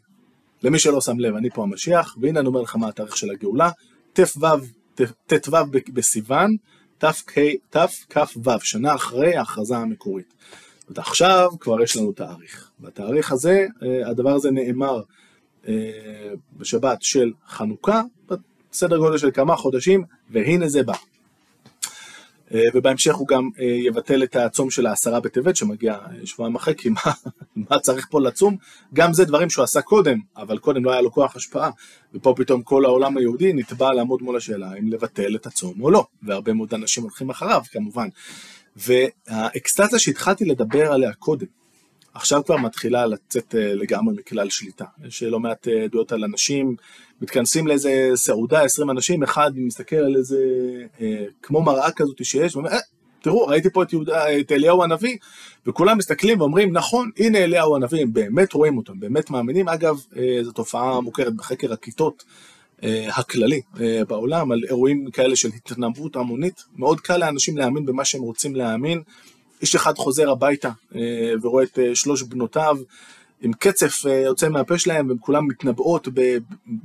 [0.64, 3.70] למי שלא שם לב, אני פה המשיח, והנה אני אומר לך מה התאריך של הגאולה,
[4.14, 5.58] ט"ו
[5.94, 6.56] בסיוון,
[6.98, 10.34] תכ"ו, שנה אחרי ההכרזה המקורית.
[10.96, 12.72] עכשיו כבר יש לנו תאריך.
[12.80, 15.02] בתאריך הזה, אה, הדבר הזה נאמר
[15.68, 15.74] אה,
[16.58, 18.02] בשבת של חנוכה,
[18.78, 20.94] בסדר גודל של כמה חודשים, והנה זה בא.
[22.54, 23.50] אה, ובהמשך הוא גם
[23.86, 27.12] יבטל את הצום של העשרה בטבת שמגיע שבועיים אחרי, כי מה,
[27.70, 28.58] מה צריך פה לצום?
[28.94, 31.70] גם זה דברים שהוא עשה קודם, אבל קודם לא היה לו כוח השפעה,
[32.14, 36.06] ופה פתאום כל העולם היהודי נתבע לעמוד מול השאלה אם לבטל את הצום או לא,
[36.24, 38.08] והרבה מאוד אנשים הולכים אחריו כמובן.
[38.76, 41.48] והאקסטזיה שהתחלתי לדבר עליה קודם,
[42.18, 44.86] עכשיו כבר מתחילה לצאת אה, לגמרי מכלל שליטה.
[45.08, 46.76] יש לא מעט אה, עדויות על אנשים,
[47.22, 50.38] מתכנסים לאיזה סעודה, 20 אנשים, אחד מסתכל על איזה,
[51.02, 52.80] אה, כמו מראה כזאת שיש, ואומר, אה,
[53.22, 55.18] תראו, ראיתי פה את, יהודה, את אליהו הנביא,
[55.68, 59.70] וכולם מסתכלים ואומרים, נכון, הנה אליהו הנביא, הם באמת רואים אותם, באמת מאמינים.
[59.70, 62.24] אגב, אה, זו תופעה מוכרת בחקר הכיתות.
[62.84, 68.06] אה, הכללי אה, בעולם, על אירועים כאלה של התנבאות המונית, מאוד קל לאנשים להאמין במה
[68.06, 69.02] שהם רוצים להאמין.
[69.62, 72.78] איש אחד חוזר הביתה אה, ורואה את שלוש בנותיו
[73.42, 76.08] עם קצף יוצא מהפה שלהם, והן כולן מתנבאות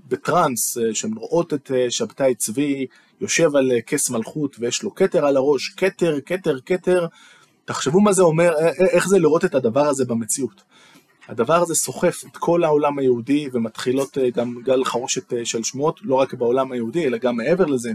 [0.08, 2.86] בטראנס, שהן רואות את שבתאי צבי
[3.20, 7.06] יושב על כס מלכות ויש לו כתר על הראש, כתר, כתר, כתר.
[7.64, 10.62] תחשבו מה זה אומר, איך זה לראות את הדבר הזה במציאות.
[11.28, 16.00] הדבר הזה סוחף את כל העולם היהודי ומתחילות אה, גם גל חרושת אה, של שמועות,
[16.02, 17.92] לא רק בעולם היהודי אלא גם מעבר לזה.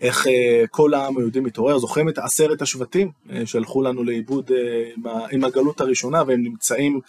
[0.00, 3.10] איך אה, כל העם היהודי מתעורר, זוכרים את עשרת השבטים?
[3.44, 4.50] שהלכו לנו לאיבוד
[5.32, 7.00] עם הגלות הראשונה והם נמצאים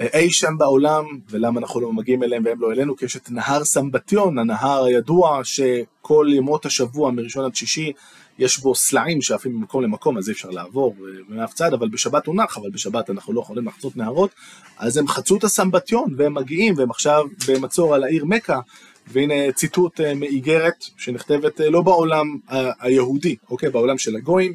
[0.00, 2.96] אי שם בעולם, ולמה אנחנו לא מגיעים אליהם והם לא אלינו?
[2.96, 7.92] כי יש את נהר סמבטיון, הנהר הידוע שכל ימות השבוע מראשון עד שישי
[8.38, 12.26] יש בו סלעים שעפים ממקום למקום, אז אי אפשר לעבור אה, מאף צד, אבל בשבת
[12.26, 14.30] הוא נח, אבל בשבת אנחנו לא יכולים לחצות נהרות,
[14.78, 18.60] אז הם חצו את הסמבטיון והם מגיעים, והם עכשיו במצור על העיר מכה,
[19.06, 22.38] והנה ציטוט אה, מאיגרת שנכתבת אה, לא בעולם
[22.80, 24.54] היהודי, אוקיי, בעולם של הגויים.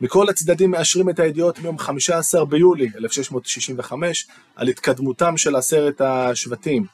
[0.00, 6.84] מכל הצדדים מאשרים את הידיעות מיום 15 ביולי 1665 על התקדמותם של עשרת השבטים.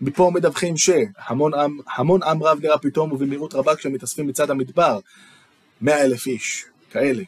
[0.00, 4.98] מפה מדווחים שהמון עם, המון עם רב נראה פתאום ובמהירות רבה כשהם מתאספים מצד המדבר.
[5.80, 7.22] מאה אלף איש, כאלה.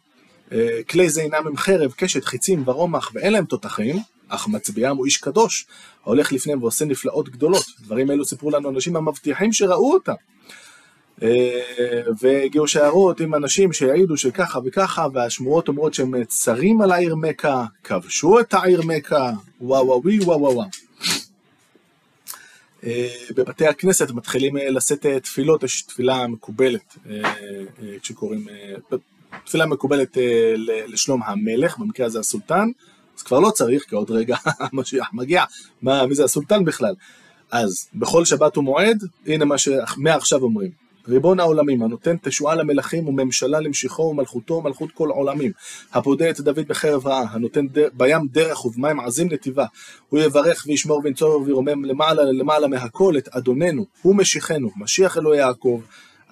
[0.52, 3.96] אה, כלי זה אינם עם חרב, קשת, חיצים ורומח, ואין להם תותחים,
[4.29, 5.67] אך מצביעם הוא איש קדוש,
[6.05, 7.64] ההולך לפניהם ועושה נפלאות גדולות.
[7.81, 10.14] דברים אלו סיפרו לנו אנשים המבטיחים שראו אותם.
[11.23, 11.61] אה,
[12.21, 18.41] והגיעו שערות עם אנשים שיעידו שככה וככה, והשמועות אומרות שהם צרים על העיר מכה, כבשו
[18.41, 20.69] את העיר מכה, וואו וואו וואו וואו וואו.
[22.85, 26.97] אה, בבתי הכנסת מתחילים אה, לשאת תפילות, יש תפילה מקובלת,
[28.03, 28.47] כשקוראים,
[29.45, 30.17] תפילה מקובלת
[30.87, 32.69] לשלום המלך, במקרה הזה הסולטן,
[33.18, 34.37] אז כבר לא צריך, כי עוד רגע
[34.72, 35.44] המשיח מגיע,
[35.83, 36.94] מה, מי זה הסולטן בכלל?
[37.50, 40.70] אז בכל שבת ומועד, הנה מה שמעכשיו אומרים,
[41.09, 45.52] ריבון העולמים, הנותן תשועה למלכים וממשלה למשיחו ומלכותו ומלכות כל עולמים,
[45.92, 49.66] הפודה את דוד בחרב רעה, הנותן דר, בים דרך ובמים עזים נתיבה,
[50.09, 55.81] הוא יברך וישמור וינצור וירומם למעלה למעלה מהכל את אדוננו, הוא משיחנו, משיח אלוהי יעקב,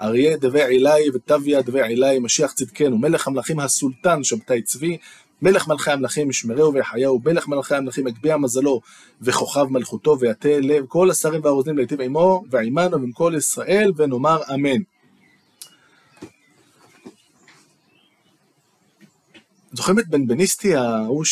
[0.01, 4.99] אריה דבי עילי ותביה דבי עילי, משיח צדקנו, מלך המלכים הסולטן שבתאי צבי,
[5.43, 8.81] מלך מלכי המלכים ישמרהו ויחיהו, מלך מלכי המלכים יגביה מזלו
[9.21, 14.83] וכוכב מלכותו ויטה לב כל השרים והאוזנים להיטיב עמו ועמנו ועם כל ישראל ונאמר אמן.
[19.73, 21.25] זוכרים את בנבניסטי ההוא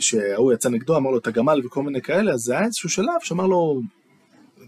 [0.00, 3.06] שההוא יצא נגדו, אמר לו את הגמל וכל מיני כאלה, אז זה היה איזשהו שלב
[3.22, 3.80] שאמר לו,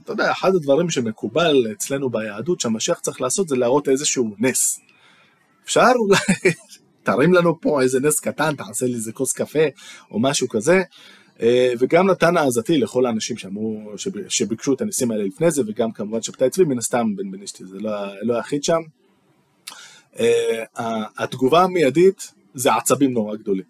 [0.04, 4.80] אתה יודע, אחד הדברים שמקובל אצלנו ביהדות שהמשיח צריך לעשות זה להראות איזשהו נס.
[5.64, 6.18] אפשר אולי
[7.12, 9.64] תרים לנו פה איזה נס קטן, תעשה לי איזה כוס קפה
[10.10, 10.82] או משהו כזה.
[11.40, 13.92] אה, וגם נתן האזתי לכל האנשים שאמרו,
[14.28, 17.78] שביקשו את הניסים האלה לפני זה, וגם כמובן שבתאי צבי, מן הסתם בן בנישתי, זה
[17.80, 17.90] לא,
[18.22, 18.80] לא היחיד שם.
[20.18, 20.64] אה,
[21.18, 23.64] התגובה המיידית זה עצבים נורא גדולים.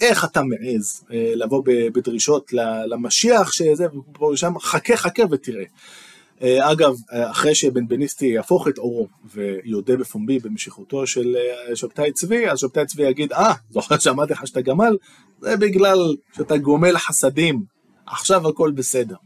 [0.00, 2.52] איך אתה מעז אה, לבוא בדרישות
[2.86, 3.86] למשיח שזה
[4.32, 5.64] ושם, חכה חכה ותראה.
[6.42, 12.58] אה, אגב, אחרי שבנבניסטי יהפוך את עורו ויודה בפומבי במשיכותו של אה, שבתאי צבי, אז
[12.58, 14.96] שבתאי צבי יגיד, אה, זוכר שאמרתי לך שאתה גמל?
[15.40, 15.98] זה בגלל
[16.36, 17.62] שאתה גומל חסדים,
[18.06, 19.16] עכשיו הכל בסדר.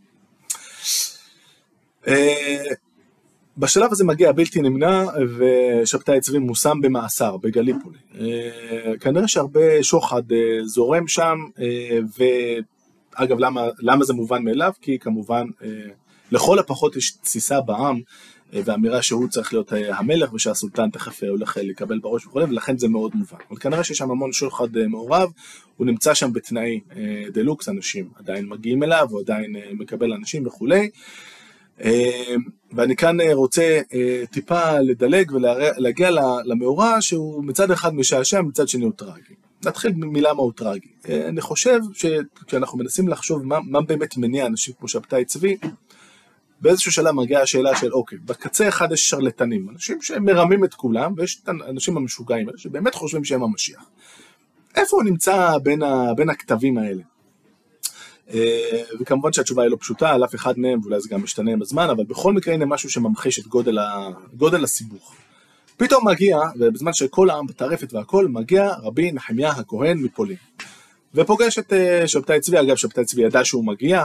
[2.08, 2.62] אה,
[3.58, 5.04] בשלב הזה מגיע בלתי נמנע
[5.38, 7.98] ושבתאי צבי מושם במאסר בגליפולי.
[9.00, 10.22] כנראה שהרבה שוחד
[10.64, 11.38] זורם שם,
[12.18, 14.72] ואגב למה, למה זה מובן מאליו?
[14.80, 15.46] כי כמובן
[16.30, 18.00] לכל הפחות יש תסיסה בעם
[18.54, 22.78] אה, ואמירה שהוא צריך להיות אה, המלך ושהסולטן תכף אה, הולך לקבל בראש וכו', ולכן
[22.78, 23.38] זה מאוד מובן.
[23.50, 25.30] אבל כנראה שיש שם המון שוחד מעורב,
[25.76, 26.80] הוא נמצא שם בתנאי
[27.32, 30.90] דה לוקס, אנשים עדיין מגיעים אליו, הוא עדיין מקבל אנשים וכולי.
[32.72, 33.80] ואני כאן רוצה
[34.30, 36.10] טיפה לדלג ולהגיע
[36.44, 39.34] למאורע שהוא מצד אחד משעשע, מצד שני הוא טרגי.
[39.64, 40.88] נתחיל מלמה הוא טרגי.
[41.08, 45.56] אני חושב שכשאנחנו מנסים לחשוב מה, מה באמת מניע אנשים כמו שבתאי צבי,
[46.60, 51.40] באיזשהו שלב מגיעה השאלה של אוקיי, בקצה אחד יש שרלטנים, אנשים שמרמים את כולם, ויש
[51.42, 53.84] את האנשים המשוגעים האלה שבאמת חושבים שהם המשיח.
[54.76, 57.02] איפה הוא נמצא בין, ה, בין הכתבים האלה?
[58.34, 61.62] אה, וכמובן שהתשובה היא לא פשוטה על אף אחד מהם, ואולי זה גם משתנה עם
[61.62, 65.14] הזמן, אבל בכל מקרה הנה משהו שממחיש את גודל, ה, גודל הסיבוך.
[65.76, 70.36] פתאום מגיע, ובזמן שכל העם בטרפת והכל, מגיע רבי נחמיה הכהן מפולין.
[71.14, 74.04] ופוגש את אה, שבתאי צבי, אגב שבתאי צבי ידע שהוא מגיע, אה,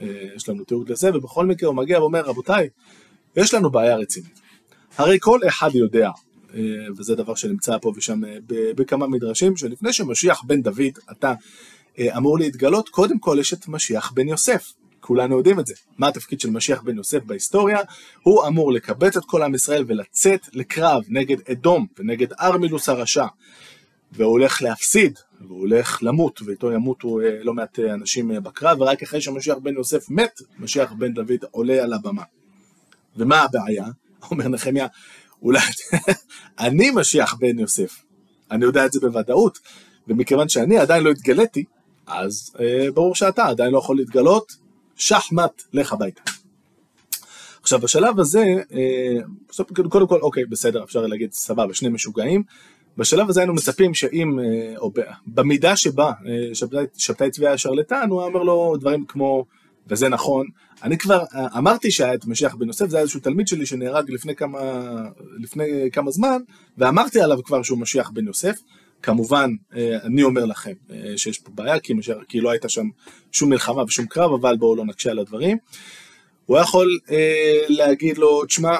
[0.00, 2.68] אה, יש לנו תיעוד לזה, ובכל מקרה הוא מגיע ואומר רבותיי,
[3.36, 4.40] יש לנו בעיה רצינית.
[4.96, 6.10] הרי כל אחד יודע,
[6.96, 11.34] וזה דבר שנמצא פה ושם בכמה מדרשים, שלפני שמשיח בן דוד אתה
[12.00, 14.72] אמור להתגלות, קודם כל יש את משיח בן יוסף.
[15.00, 15.74] כולנו יודעים את זה.
[15.98, 17.78] מה התפקיד של משיח בן יוסף בהיסטוריה?
[18.22, 23.26] הוא אמור לקבץ את כל עם ישראל ולצאת לקרב נגד אדום ונגד ארמילוס הרשע.
[24.12, 28.80] והוא הולך להפסיד, והוא הולך למות, ואיתו ימותו אה, לא מעט אה, אנשים אה, בקרב,
[28.80, 32.22] ורק אחרי שמשיח בן יוסף מת, משיח בן דוד עולה על הבמה.
[33.16, 33.84] ומה הבעיה?
[34.30, 34.86] אומר נחמיה,
[35.42, 35.60] אולי
[36.58, 38.04] אני משיח בן יוסף,
[38.50, 39.58] אני יודע את זה בוודאות,
[40.08, 41.64] ומכיוון שאני עדיין לא התגליתי,
[42.06, 44.52] אז אה, ברור שאתה עדיין לא יכול להתגלות,
[44.96, 46.22] שחמט, לך הביתה.
[47.62, 49.18] עכשיו בשלב הזה, אה,
[49.88, 52.42] קודם כל, אוקיי, בסדר, אפשר להגיד סבבה, שני משוגעים,
[52.96, 54.92] בשלב הזה היינו מצפים שאם, אה, או
[55.26, 59.44] במידה שבה אה, שבתאי, שבתאי צבי היה שרלטן, הוא היה אומר לו דברים כמו,
[59.86, 60.46] וזה נכון,
[60.82, 64.10] אני כבר אה, אמרתי שהיה את משיח בן יוסף, זה היה איזשהו תלמיד שלי שנהרג
[64.10, 64.60] לפני כמה,
[65.40, 66.38] לפני כמה זמן,
[66.78, 68.58] ואמרתי עליו כבר שהוא משיח בן יוסף.
[69.04, 69.50] כמובן,
[70.04, 70.72] אני אומר לכם
[71.16, 72.86] שיש פה בעיה, כי, משיח, כי לא הייתה שם
[73.32, 75.58] שום מלחמה ושום קרב, אבל בואו לא נקשה על הדברים.
[76.46, 78.76] הוא יכול אה, להגיד לו, תשמע,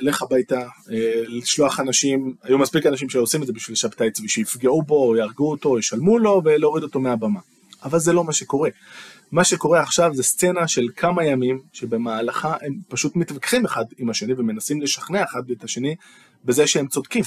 [0.00, 4.82] לך הביתה, אה, לשלוח אנשים, היו מספיק אנשים שעושים את זה בשביל שבתאי צבי, שיפגעו
[4.82, 7.40] בו, יהרגו אותו, ישלמו לו ולהוריד אותו מהבמה.
[7.84, 8.70] אבל זה לא מה שקורה.
[9.32, 14.32] מה שקורה עכשיו זה סצנה של כמה ימים שבמהלכה הם פשוט מתווכחים אחד עם השני
[14.36, 15.94] ומנסים לשכנע אחד את השני
[16.44, 17.24] בזה שהם צודקים.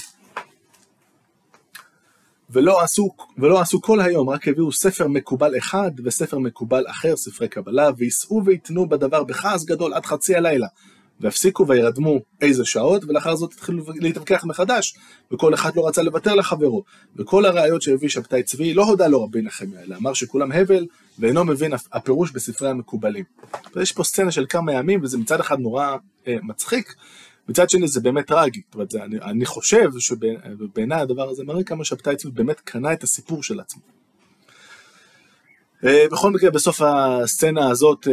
[2.50, 7.48] ולא עשו, ולא עשו כל היום, רק הביאו ספר מקובל אחד וספר מקובל אחר, ספרי
[7.48, 10.66] קבלה, וייסעו ויתנו בדבר בכעס גדול עד חצי הלילה.
[11.20, 14.94] והפסיקו וירדמו איזה שעות, ולאחר זאת התחילו להתווכח מחדש,
[15.32, 16.82] וכל אחד לא רצה לוותר לחברו.
[17.16, 20.86] וכל הראיות שהביא שבתאי צבי לא הודה לו רבי נחמיה, אלא אמר שכולם הבל,
[21.18, 23.24] ואינו מבין הפירוש בספרי המקובלים.
[23.82, 25.96] יש פה סצנה של כמה ימים, וזה מצד אחד נורא
[26.26, 26.94] אה, מצחיק,
[27.48, 31.84] מצד שני זה באמת טרגי, זאת אומרת, אני, אני חושב שבעיניי הדבר הזה מראה כמה
[31.84, 33.82] שבתאי צבי באמת קנה את הסיפור של עצמו.
[35.84, 38.08] בכל מקרה, בסוף הסצנה הזאת,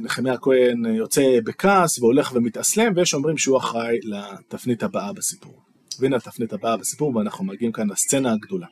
[0.00, 5.52] נחמיה הכהן יוצא בכעס והולך ומתאסלם, ויש אומרים שהוא אחראי לתפנית הבאה בסיפור.
[6.00, 8.66] והנה התפנית הבאה בסיפור, ואנחנו מגיעים כאן לסצנה הגדולה.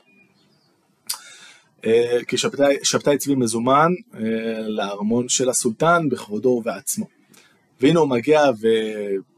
[2.29, 3.93] כי שבתאי, שבתאי צבי מזומן
[4.67, 7.07] לארמון של הסולטן בכבודו ובעצמו.
[7.81, 8.43] והנה הוא מגיע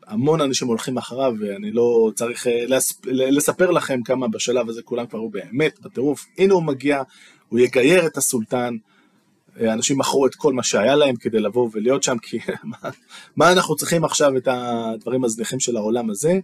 [0.06, 2.46] והמון אנשים הולכים אחריו ואני לא צריך
[3.04, 6.26] לספר לכם כמה בשלב הזה כולם כבר הוא באמת בטירוף.
[6.38, 7.02] הנה הוא מגיע,
[7.48, 8.76] הוא יגייר את הסולטן,
[9.60, 12.38] אנשים מכרו את כל מה שהיה להם כדי לבוא ולהיות שם, כי
[13.36, 16.40] מה, אנחנו צריכים עכשיו את הדברים הזניחים של העולם הזה?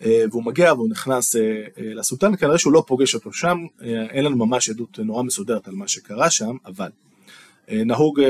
[0.00, 1.36] והוא מגיע והוא נכנס
[1.76, 5.88] לסולטן, כנראה שהוא לא פוגש אותו שם, אין לנו ממש עדות נורא מסודרת על מה
[5.88, 6.88] שקרה שם, אבל
[7.68, 8.20] נהוג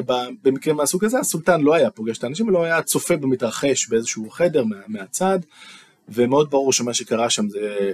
[0.42, 4.64] במקרים מהסוג הזה, הסולטן לא היה פוגש את האנשים, אלא היה צופה במתרחש באיזשהו חדר
[4.64, 5.38] מה, מהצד,
[6.08, 7.92] ומאוד ברור שמה שקרה שם זה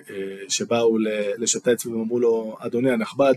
[0.49, 0.99] שבאו
[1.39, 3.35] לשתץ ואמרו לו, אדוני הנכבד,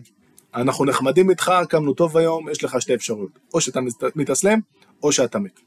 [0.55, 3.79] אנחנו נחמדים איתך, קמנו טוב היום, יש לך שתי אפשרויות, או שאתה
[4.15, 4.59] מתאסלם,
[5.03, 5.59] או שאתה מת.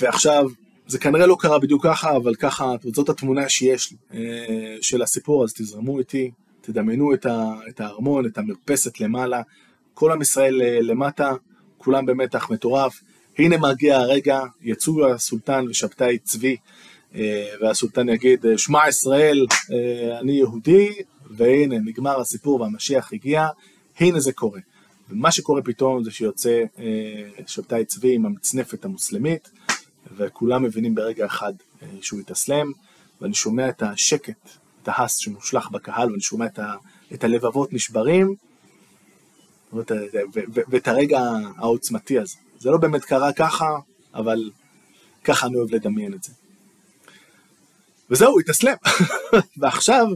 [0.00, 0.48] ועכשיו,
[0.86, 3.94] זה כנראה לא קרה בדיוק ככה, אבל ככה, זאת התמונה שיש
[4.80, 7.14] של הסיפור, אז תזרמו איתי, תדמיינו
[7.68, 9.42] את הארמון, את המרפסת למעלה,
[9.94, 11.32] כל עם ישראל למטה,
[11.78, 13.00] כולם במתח מטורף.
[13.38, 16.56] הנה מגיע הרגע, יצאו הסולטן ושבתאי צבי,
[17.60, 19.46] והסולטן יגיד, שמע ישראל,
[20.20, 20.88] אני יהודי,
[21.30, 23.48] והנה נגמר הסיפור והמשיח הגיע,
[24.00, 24.60] הנה זה קורה.
[25.10, 26.64] ומה שקורה פתאום זה שיוצא
[27.46, 29.50] שבתאי צבי עם המצנפת המוסלמית,
[30.16, 31.52] וכולם מבינים ברגע אחד
[32.00, 32.72] שהוא התאסלם,
[33.20, 34.50] ואני שומע את השקט,
[34.82, 36.74] את ההס שמושלך בקהל, ואני שומע את, ה,
[37.14, 38.34] את הלבבות נשברים,
[39.72, 39.92] ואת,
[40.68, 41.20] ואת הרגע
[41.56, 42.36] העוצמתי הזה.
[42.58, 43.78] זה לא באמת קרה ככה,
[44.14, 44.50] אבל
[45.24, 46.32] ככה אני אוהב לדמיין את זה.
[48.10, 48.74] וזהו, התאסלם.
[49.60, 50.06] ועכשיו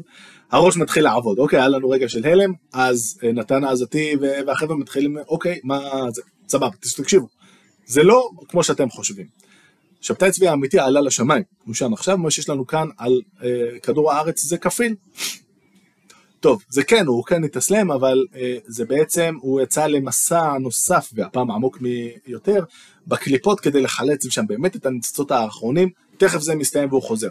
[0.54, 1.38] הראש מתחיל לעבוד.
[1.38, 5.80] אוקיי, היה לנו רגע של הלם, אז נתן העזתי והחבר'ה מתחילים, אוקיי, מה
[6.14, 7.26] זה, סבבה, תקשיבו.
[7.86, 9.26] זה לא כמו שאתם חושבים.
[10.00, 14.12] שבתאי צבי האמיתי עלה לשמיים, הוא שם עכשיו, מה שיש לנו כאן על אה, כדור
[14.12, 14.94] הארץ זה כפיל.
[16.40, 21.50] טוב, זה כן, הוא כן התאסלם, אבל אה, זה בעצם, הוא יצא למסע נוסף, והפעם
[21.50, 22.64] עמוק מיותר,
[23.06, 27.28] בקליפות כדי לחלץ שם באמת את הניצוצות האחרונים, תכף זה מסתיים והוא חוזר.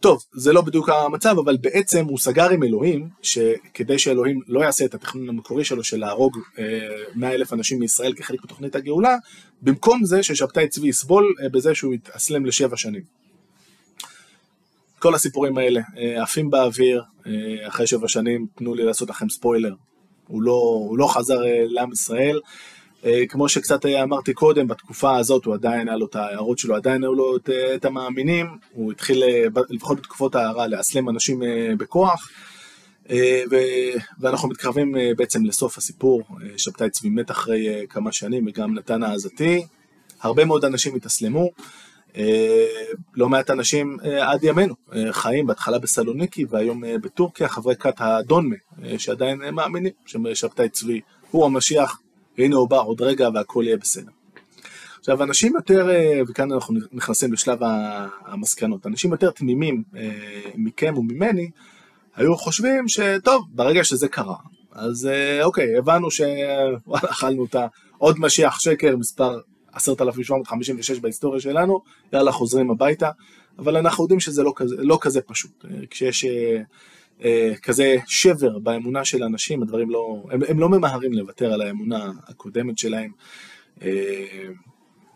[0.00, 4.84] טוב, זה לא בדיוק המצב, אבל בעצם הוא סגר עם אלוהים, שכדי שאלוהים לא יעשה
[4.84, 6.38] את התכנון המקורי שלו של להרוג
[7.14, 9.16] מאה אלף אנשים מישראל כחלק מתוכנית הגאולה,
[9.62, 13.02] במקום זה ששבתאי צבי יסבול אה, בזה שהוא יתאסלם לשבע שנים.
[14.98, 17.32] כל הסיפורים האלה אה, עפים באוויר, אה,
[17.68, 19.74] אחרי שבע שנים, תנו לי לעשות לכם ספוילר,
[20.26, 22.40] הוא לא, הוא לא חזר לעם ישראל.
[23.28, 27.14] כמו שקצת אמרתי קודם, בתקופה הזאת הוא עדיין היה לו את ההערות שלו, עדיין היו
[27.14, 29.22] לו את, את המאמינים, הוא התחיל
[29.70, 31.42] לפחות בתקופות ההערה לאסלם אנשים
[31.78, 32.30] בכוח,
[33.50, 33.56] ו,
[34.20, 36.22] ואנחנו מתקרבים בעצם לסוף הסיפור,
[36.56, 39.66] שבתאי צבי מת אחרי כמה שנים וגם נתן העזתי,
[40.20, 41.50] הרבה מאוד אנשים התאסלמו,
[43.14, 44.74] לא מעט אנשים עד ימינו
[45.10, 48.56] חיים בהתחלה בסלוניקי והיום בטורקיה, חברי כת הדונמה
[48.98, 52.00] שעדיין מאמינים ששבתאי צבי הוא המשיח
[52.38, 54.10] והנה הוא בא עוד רגע והכל יהיה בסדר.
[54.98, 55.88] עכשיו אנשים יותר,
[56.28, 57.58] וכאן אנחנו נכנסים לשלב
[58.26, 59.82] המסקנות, אנשים יותר תמימים
[60.54, 61.50] מכם וממני,
[62.16, 64.36] היו חושבים שטוב, ברגע שזה קרה,
[64.72, 65.08] אז
[65.42, 67.56] אוקיי, הבנו שאכלנו את
[67.98, 69.38] עוד משיח שקר, מספר
[69.72, 71.80] 10,756 בהיסטוריה שלנו,
[72.12, 73.10] יאללה חוזרים הביתה,
[73.58, 75.64] אבל אנחנו יודעים שזה לא כזה, לא כזה פשוט.
[75.90, 76.60] כשיש אה,
[77.62, 82.78] כזה שבר באמונה של אנשים, הדברים לא, הם, הם לא ממהרים לוותר על האמונה הקודמת
[82.78, 83.10] שלהם.
[83.82, 84.24] אה,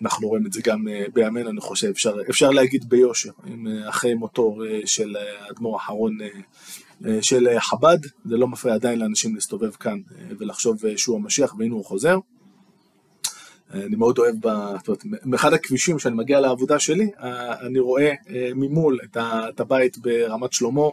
[0.03, 3.31] אנחנו רואים את זה גם אה, בימינו, אני חושב, אפשר, אפשר להגיד ביושר,
[3.89, 6.19] אחרי מותו של האדמו"ר האחרון
[7.21, 9.99] של חב"ד, זה לא מפריע עדיין לאנשים להסתובב כאן
[10.39, 12.19] ולחשוב שהוא המשיח והנה הוא חוזר.
[13.71, 14.35] אני מאוד אוהב,
[15.25, 17.11] באחד הכבישים שאני מגיע לעבודה שלי,
[17.67, 18.13] אני רואה
[18.55, 18.99] ממול
[19.49, 20.89] את הבית ברמת שלמה,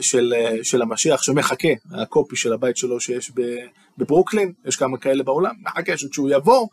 [0.00, 3.32] של, של המשיח שמחכה, הקופי של הבית שלו שיש
[3.98, 6.66] בברוקלין, יש כמה כאלה בעולם, מחכה שכשהוא יבוא,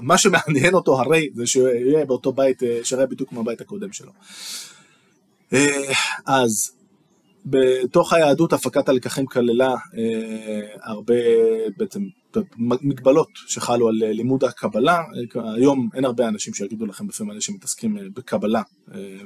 [0.00, 4.12] מה שמעניין אותו הרי זה שהוא יהיה באותו בית, שיראה בדיוק כמו הבית הקודם שלו.
[6.26, 6.70] אז
[7.46, 9.74] בתוך היהדות הפקת הלקחים כללה
[10.82, 11.14] הרבה
[11.76, 12.00] בעצם
[12.58, 15.02] מגבלות שחלו על לימוד הקבלה,
[15.34, 18.62] היום אין הרבה אנשים שיגידו לכם בפה מלא שמתעסקים בקבלה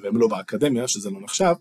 [0.03, 1.55] והם לא באקדמיה, שזה לא נחשב,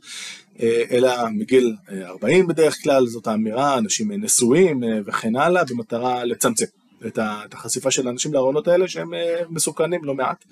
[0.62, 6.65] אלא מגיל 40 בדרך כלל, זאת האמירה, אנשים נשואים וכן הלאה, במטרה לצמצם
[7.08, 7.19] את
[7.54, 9.12] החשיפה של האנשים לארונות האלה שהם
[9.50, 10.45] מסוכנים לא מעט.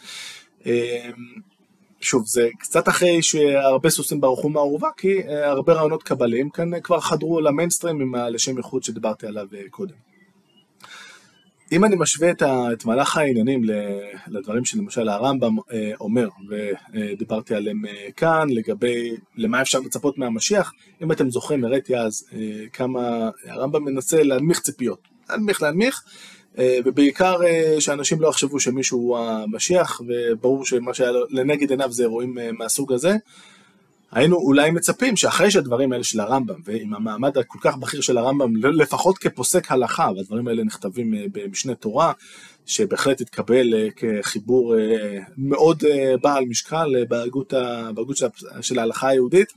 [2.01, 7.41] שוב, זה קצת אחרי שהרבה סוסים ברחו מהאורווה, כי הרבה רעיונות קבליים כאן כבר חדרו
[7.41, 10.14] למיינסטרים עם הלשם ייחוד שדיברתי עליו קודם.
[11.71, 13.61] אם אני משווה את, ה, את מהלך העניינים
[14.27, 20.71] לדברים שלמשל הרמב"ם אה, אומר, ודיברתי עליהם אה, כאן, לגבי למה אפשר לצפות מהמשיח,
[21.03, 22.39] אם אתם זוכרים, הראיתי אז אה,
[22.73, 24.99] כמה הרמב"ם מנסה להנמיך ציפיות,
[25.29, 26.03] להנמיך להנמיך,
[26.85, 27.39] ובעיקר
[27.79, 33.15] שאנשים לא יחשבו שמישהו הוא המשיח, וברור שמה שהיה לנגד עיניו זה אירועים מהסוג הזה.
[34.11, 38.55] היינו אולי מצפים שאחרי שהדברים האלה של הרמב"ם, ועם המעמד הכל כך בכיר של הרמב"ם,
[38.55, 42.11] לפחות כפוסק הלכה, והדברים האלה נכתבים אה, במשנה תורה,
[42.65, 45.83] שבהחלט התקבל אה, כחיבור אה, מאוד
[46.21, 47.53] בעל משקל בהגות,
[48.61, 49.53] של ההלכה היהודית,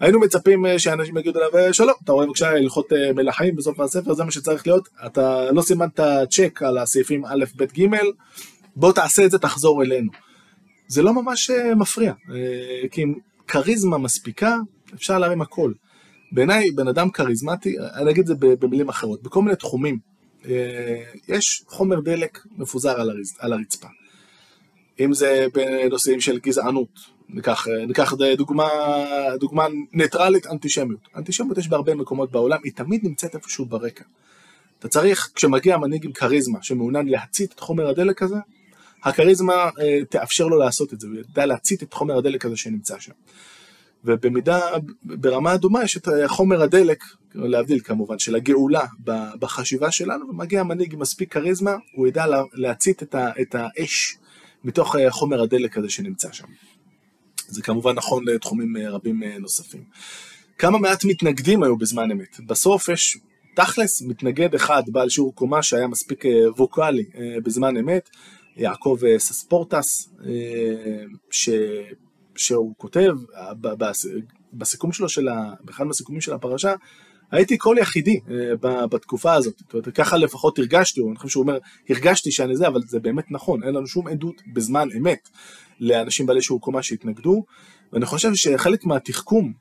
[0.00, 4.30] היינו מצפים שאנשים יגידו עליו, שלום, אתה רואה בבקשה הלכות מלכים בסוף הספר, זה מה
[4.30, 6.00] שצריך להיות, אתה לא סימנת
[6.30, 7.86] צ'ק על הסעיפים א', ב', ג',
[8.76, 10.10] בוא תעשה את זה, תחזור אלינו.
[10.88, 12.12] זה לא ממש מפריע,
[12.90, 13.04] כי
[13.46, 14.56] כריזמה מספיקה,
[14.94, 15.72] אפשר להרים הכל.
[16.32, 19.98] בעיניי, בן אדם כריזמטי, אני אגיד את זה במילים אחרות, בכל מיני תחומים,
[20.48, 23.00] אה, יש חומר דלק מפוזר
[23.38, 23.88] על הרצפה.
[25.00, 26.88] אם זה בנושאים של גזענות,
[27.28, 28.68] ניקח, ניקח דוגמה,
[29.40, 31.08] דוגמה ניטרלית, אנטישמיות.
[31.16, 34.04] אנטישמיות יש בהרבה מקומות בעולם, היא תמיד נמצאת איפשהו ברקע.
[34.78, 38.36] אתה צריך, כשמגיע מנהיג עם כריזמה שמעוניין להצית את חומר הדלק הזה,
[39.04, 42.98] הכריזמה אה, תאפשר לו לעשות את זה, הוא ידע להצית את חומר הדלק הזה שנמצא
[42.98, 43.12] שם.
[44.04, 44.60] ובמידה,
[45.02, 48.84] ברמה אדומה יש את חומר הדלק, להבדיל כמובן, של הגאולה
[49.38, 54.16] בחשיבה שלנו, ומגיע המנהיג עם מספיק כריזמה, הוא ידע להצית את, ה, את האש
[54.64, 56.46] מתוך אה, חומר הדלק הזה שנמצא שם.
[57.48, 59.84] זה כמובן נכון לתחומים אה, רבים נוספים.
[60.58, 62.40] כמה מעט מתנגדים היו בזמן אמת.
[62.46, 63.18] בסוף יש
[63.56, 66.24] תכלס מתנגד אחד בעל שיעור קומה שהיה מספיק
[66.56, 67.04] ווקאלי
[67.44, 68.10] בזמן אמת,
[68.56, 71.48] יעקב אה, סספורטס, אה, ש,
[72.36, 73.12] שהוא כותב
[74.52, 76.74] בסיכום שלו, של ה, באחד מהסיכומים של הפרשה,
[77.30, 81.58] הייתי קול יחידי אה, בתקופה הזאת, זאת אומרת, ככה לפחות הרגשתי, אני חושב שהוא אומר,
[81.88, 85.28] הרגשתי שאני זה, אבל זה באמת נכון, אין לנו שום עדות בזמן אמת
[85.80, 87.44] לאנשים בעלי שיעור קומה שהתנגדו,
[87.92, 89.52] ואני חושב שחלק מהתחכום,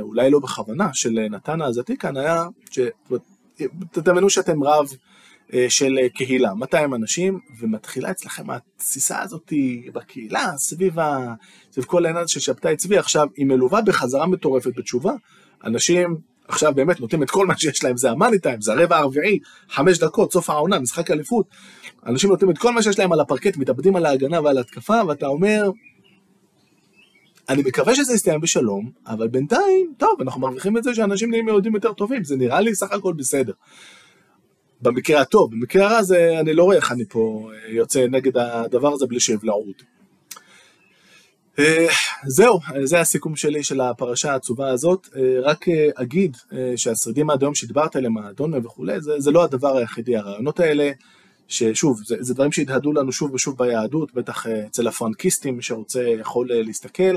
[0.00, 4.96] אולי לא בכוונה, של נתן העזתי כאן היה, שתדמיינו שאתם רב אה,
[5.68, 9.52] של אה, קהילה, 200 אנשים, ומתחילה אצלכם התסיסה הזאת
[9.92, 11.34] בקהילה, סביב, ה...
[11.72, 15.12] סביב כל העניין של שבתאי צבי, עכשיו היא מלווה בחזרה מטורפת בתשובה,
[15.64, 16.16] אנשים
[16.48, 19.38] עכשיו באמת נותנים את כל מה שיש להם, זה המאני טיים, זה הרבע הרביעי,
[19.68, 21.46] חמש דקות, סוף העונה, משחק אליפות,
[22.06, 25.26] אנשים נותנים את כל מה שיש להם על הפרקט, מתאבדים על ההגנה ועל ההתקפה, ואתה
[25.26, 25.70] אומר,
[27.48, 31.74] אני מקווה שזה יסתיים בשלום, אבל בינתיים, טוב, אנחנו מרוויחים את זה שאנשים נהיים יהודים
[31.74, 33.52] יותר טובים, זה נראה לי סך הכל בסדר.
[34.84, 38.92] במקרה הטוב, במקרה הרע זה, אני לא רואה איך אני פה אה, יוצא נגד הדבר
[38.92, 39.64] הזה בלי שיבלעו
[41.58, 41.86] אה,
[42.26, 45.08] זהו, זה הסיכום שלי של הפרשה העצובה הזאת.
[45.16, 46.36] אה, רק אגיד
[46.76, 50.16] שהשרידים עד היום שדיברת עליהם, האדון וכולי, זה, זה לא הדבר היחידי.
[50.16, 50.90] הרעיונות האלה,
[51.48, 56.48] ששוב, זה, זה דברים שהתהדו לנו שוב ושוב ביהדות, בטח אצל הפרנקיסטים, מי שרוצה יכול
[56.50, 57.16] להסתכל.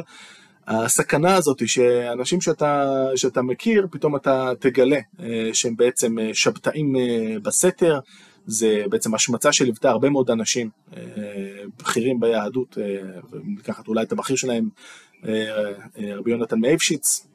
[0.67, 6.95] הסכנה הזאת היא שאנשים שאתה, שאתה מכיר, פתאום אתה תגלה אה, שהם בעצם אה, שבתאים
[6.95, 7.99] אה, בסתר,
[8.45, 10.69] זה בעצם השמצה שליוותה הרבה מאוד אנשים
[11.79, 12.77] בכירים ביהדות,
[13.59, 14.69] לקחת אולי את הבכיר שלהם,
[15.97, 17.27] רבי יונתן מאייפשיץ,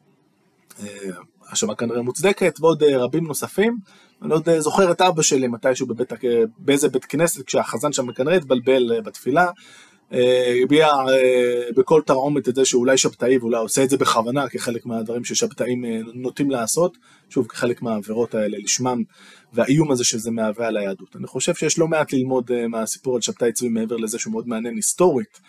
[1.47, 3.77] האשמה כנראה מוצדקת, ועוד רבים נוספים.
[4.23, 6.13] אני עוד זוכר את אבא שלי מתישהו בבית,
[6.59, 9.51] באיזה בית כנסת, כשהחזן שם כנראה התבלבל בתפילה,
[10.63, 15.25] הביע אה, בכל תרעומת את זה שאולי שבתאי ואולי עושה את זה בכוונה כחלק מהדברים
[15.25, 16.99] ששבתאים אה, נוטים לעשות,
[17.31, 19.03] שוב כחלק מהעבירות האלה לשמם
[19.53, 21.17] והאיום הזה שזה מהווה על היהדות.
[21.17, 24.49] אני חושב שיש לא מעט ללמוד אה, מהסיפור על שבתאי צבי מעבר לזה שהוא מאוד
[24.49, 25.41] מעניין היסטורית,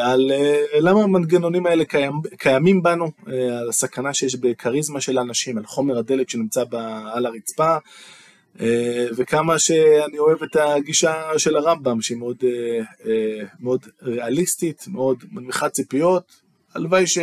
[0.00, 0.32] על
[0.80, 6.30] למה המנגנונים האלה קיים, קיימים בנו, על הסכנה שיש בכריזמה של אנשים, על חומר הדלק
[6.30, 6.64] שנמצא
[7.12, 7.76] על הרצפה.
[8.60, 15.24] אה, וכמה שאני אוהב את הגישה של הרמב"ם, שהיא מאוד, אה, אה, מאוד ריאליסטית, מאוד
[15.32, 16.40] מנמיכת ציפיות.
[16.74, 17.18] הלוואי ש...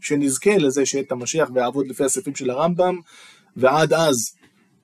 [0.00, 3.00] שנזכה לזה שיהיה את המשיח ויעבוד לפי הסעיפים של הרמב"ם,
[3.56, 4.32] ועד אז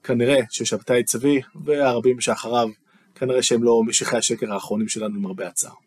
[0.02, 2.68] כנראה ששבתאי צבי והרבים שאחריו,
[3.14, 5.83] כנראה שהם לא משיחי השקר האחרונים שלנו למרבה הצער.